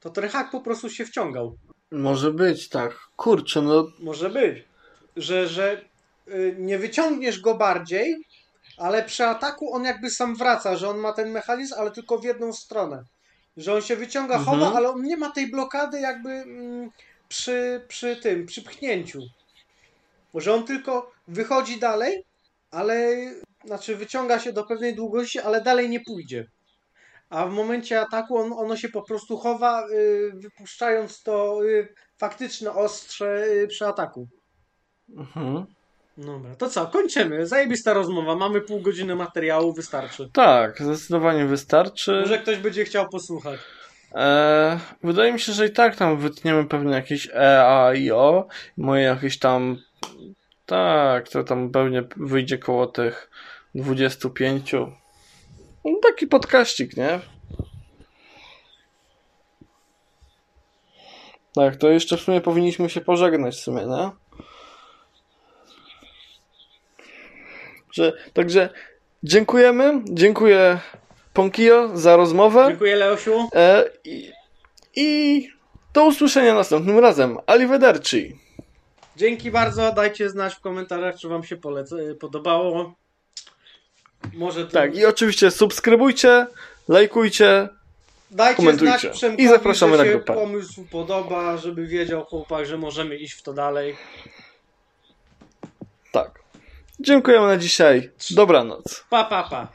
to 0.00 0.10
ten 0.10 0.28
hak 0.28 0.50
po 0.50 0.60
prostu 0.60 0.90
się 0.90 1.04
wciągał. 1.04 1.56
Może 1.90 2.32
być, 2.32 2.68
tak. 2.68 2.98
Kurczę, 3.16 3.62
no 3.62 3.86
Może 3.98 4.30
być. 4.30 4.64
Że, 5.16 5.48
że 5.48 5.84
y, 6.28 6.56
nie 6.58 6.78
wyciągniesz 6.78 7.40
go 7.40 7.54
bardziej, 7.54 8.16
ale 8.78 9.02
przy 9.02 9.24
ataku 9.24 9.74
on 9.74 9.84
jakby 9.84 10.10
sam 10.10 10.36
wraca, 10.36 10.76
że 10.76 10.88
on 10.88 10.98
ma 10.98 11.12
ten 11.12 11.30
mechanizm, 11.30 11.74
ale 11.78 11.90
tylko 11.90 12.18
w 12.18 12.24
jedną 12.24 12.52
stronę. 12.52 13.04
Że 13.56 13.74
on 13.74 13.82
się 13.82 13.96
wyciąga, 13.96 14.36
Mhm. 14.36 14.58
chowa, 14.60 14.76
ale 14.76 14.90
on 14.90 15.02
nie 15.02 15.16
ma 15.16 15.30
tej 15.30 15.50
blokady 15.50 16.00
jakby 16.00 16.30
mm, 16.30 16.90
przy, 17.28 17.84
przy 17.88 18.16
tym, 18.16 18.46
przy 18.46 18.62
pchnięciu. 18.62 19.20
Że 20.34 20.54
on 20.54 20.64
tylko 20.64 21.10
wychodzi 21.28 21.78
dalej, 21.80 22.24
ale 22.70 23.16
znaczy 23.64 23.96
wyciąga 23.96 24.38
się 24.38 24.52
do 24.52 24.64
pewnej 24.64 24.94
długości, 24.94 25.38
ale 25.38 25.60
dalej 25.60 25.88
nie 25.88 26.00
pójdzie. 26.00 26.46
A 27.30 27.46
w 27.46 27.52
momencie 27.52 28.00
ataku 28.00 28.36
on, 28.38 28.52
ono 28.52 28.76
się 28.76 28.88
po 28.88 29.02
prostu 29.02 29.36
chowa, 29.36 29.86
y, 29.90 30.32
wypuszczając 30.34 31.22
to 31.22 31.64
y, 31.64 31.88
faktyczne 32.18 32.72
ostrze 32.72 33.44
y, 33.48 33.66
przy 33.68 33.86
ataku. 33.86 34.28
mhm. 35.16 35.66
Dobra, 36.18 36.54
to 36.56 36.68
co, 36.68 36.86
kończymy. 36.86 37.46
Zajebista 37.46 37.92
rozmowa, 37.92 38.36
mamy 38.36 38.60
pół 38.60 38.80
godziny 38.80 39.14
materiału, 39.16 39.72
wystarczy. 39.72 40.28
tak, 40.32 40.82
zdecydowanie 40.82 41.46
wystarczy. 41.46 42.20
Może 42.20 42.38
ktoś 42.38 42.56
będzie 42.56 42.84
chciał 42.84 43.08
posłuchać. 43.08 43.60
E, 44.14 44.80
wydaje 45.02 45.32
mi 45.32 45.40
się, 45.40 45.52
że 45.52 45.66
i 45.66 45.70
tak 45.70 45.96
tam 45.96 46.18
wytniemy 46.18 46.64
pewnie 46.66 46.92
jakieś 46.92 47.28
E, 47.34 47.64
A 47.66 47.94
i 47.94 48.10
O. 48.10 48.48
Moje 48.76 49.02
jakieś 49.02 49.38
tam. 49.38 49.78
Tak, 50.66 51.28
to 51.28 51.44
tam 51.44 51.70
pewnie 51.70 52.02
wyjdzie 52.16 52.58
koło 52.58 52.86
tych 52.86 53.30
25. 53.74 54.72
No, 55.84 55.92
taki 56.02 56.26
podkaścik, 56.26 56.96
nie? 56.96 57.20
Tak, 61.54 61.76
to 61.76 61.88
jeszcze 61.88 62.16
w 62.16 62.20
sumie 62.20 62.40
powinniśmy 62.40 62.90
się 62.90 63.00
pożegnać 63.00 63.56
w 63.56 63.60
sumie, 63.60 63.86
nie? 63.86 64.10
Że, 67.92 68.12
także 68.32 68.68
dziękujemy, 69.22 70.02
dziękuję 70.04 70.78
Ponkio 71.32 71.90
za 71.94 72.16
rozmowę. 72.16 72.64
Dziękuję 72.68 72.96
Leosiu. 72.96 73.48
E, 73.54 73.84
i, 74.04 74.32
I 74.96 75.48
do 75.94 76.06
usłyszenia 76.06 76.54
następnym 76.54 76.98
razem. 76.98 77.38
Arrivederci. 77.46 78.38
Dzięki 79.20 79.50
bardzo, 79.50 79.92
dajcie 79.92 80.30
znać 80.30 80.54
w 80.54 80.60
komentarzach, 80.60 81.16
czy 81.16 81.28
wam 81.28 81.44
się 81.44 81.56
polec- 81.56 82.14
podobało. 82.20 82.94
Może 84.34 84.66
tu... 84.66 84.72
Tak, 84.72 84.96
i 84.96 85.06
oczywiście 85.06 85.50
subskrybujcie, 85.50 86.46
lajkujcie. 86.88 87.68
Dajcie 88.30 88.56
komentujcie. 88.56 88.98
znać 89.00 89.12
Przemkowi, 89.16 89.42
I 89.44 89.48
zapraszamy 89.48 89.96
na 89.96 90.04
grupę. 90.04 90.34
pomysł 90.34 90.84
podoba, 90.90 91.56
żeby 91.56 91.86
wiedział 91.86 92.24
chłopak, 92.24 92.66
że 92.66 92.78
możemy 92.78 93.16
iść 93.16 93.34
w 93.34 93.42
to 93.42 93.52
dalej. 93.52 93.96
Tak. 96.12 96.40
Dziękujemy 97.00 97.46
na 97.46 97.56
dzisiaj. 97.56 98.10
Dobranoc. 98.30 99.04
Pa, 99.10 99.24
pa, 99.24 99.42
pa. 99.42 99.68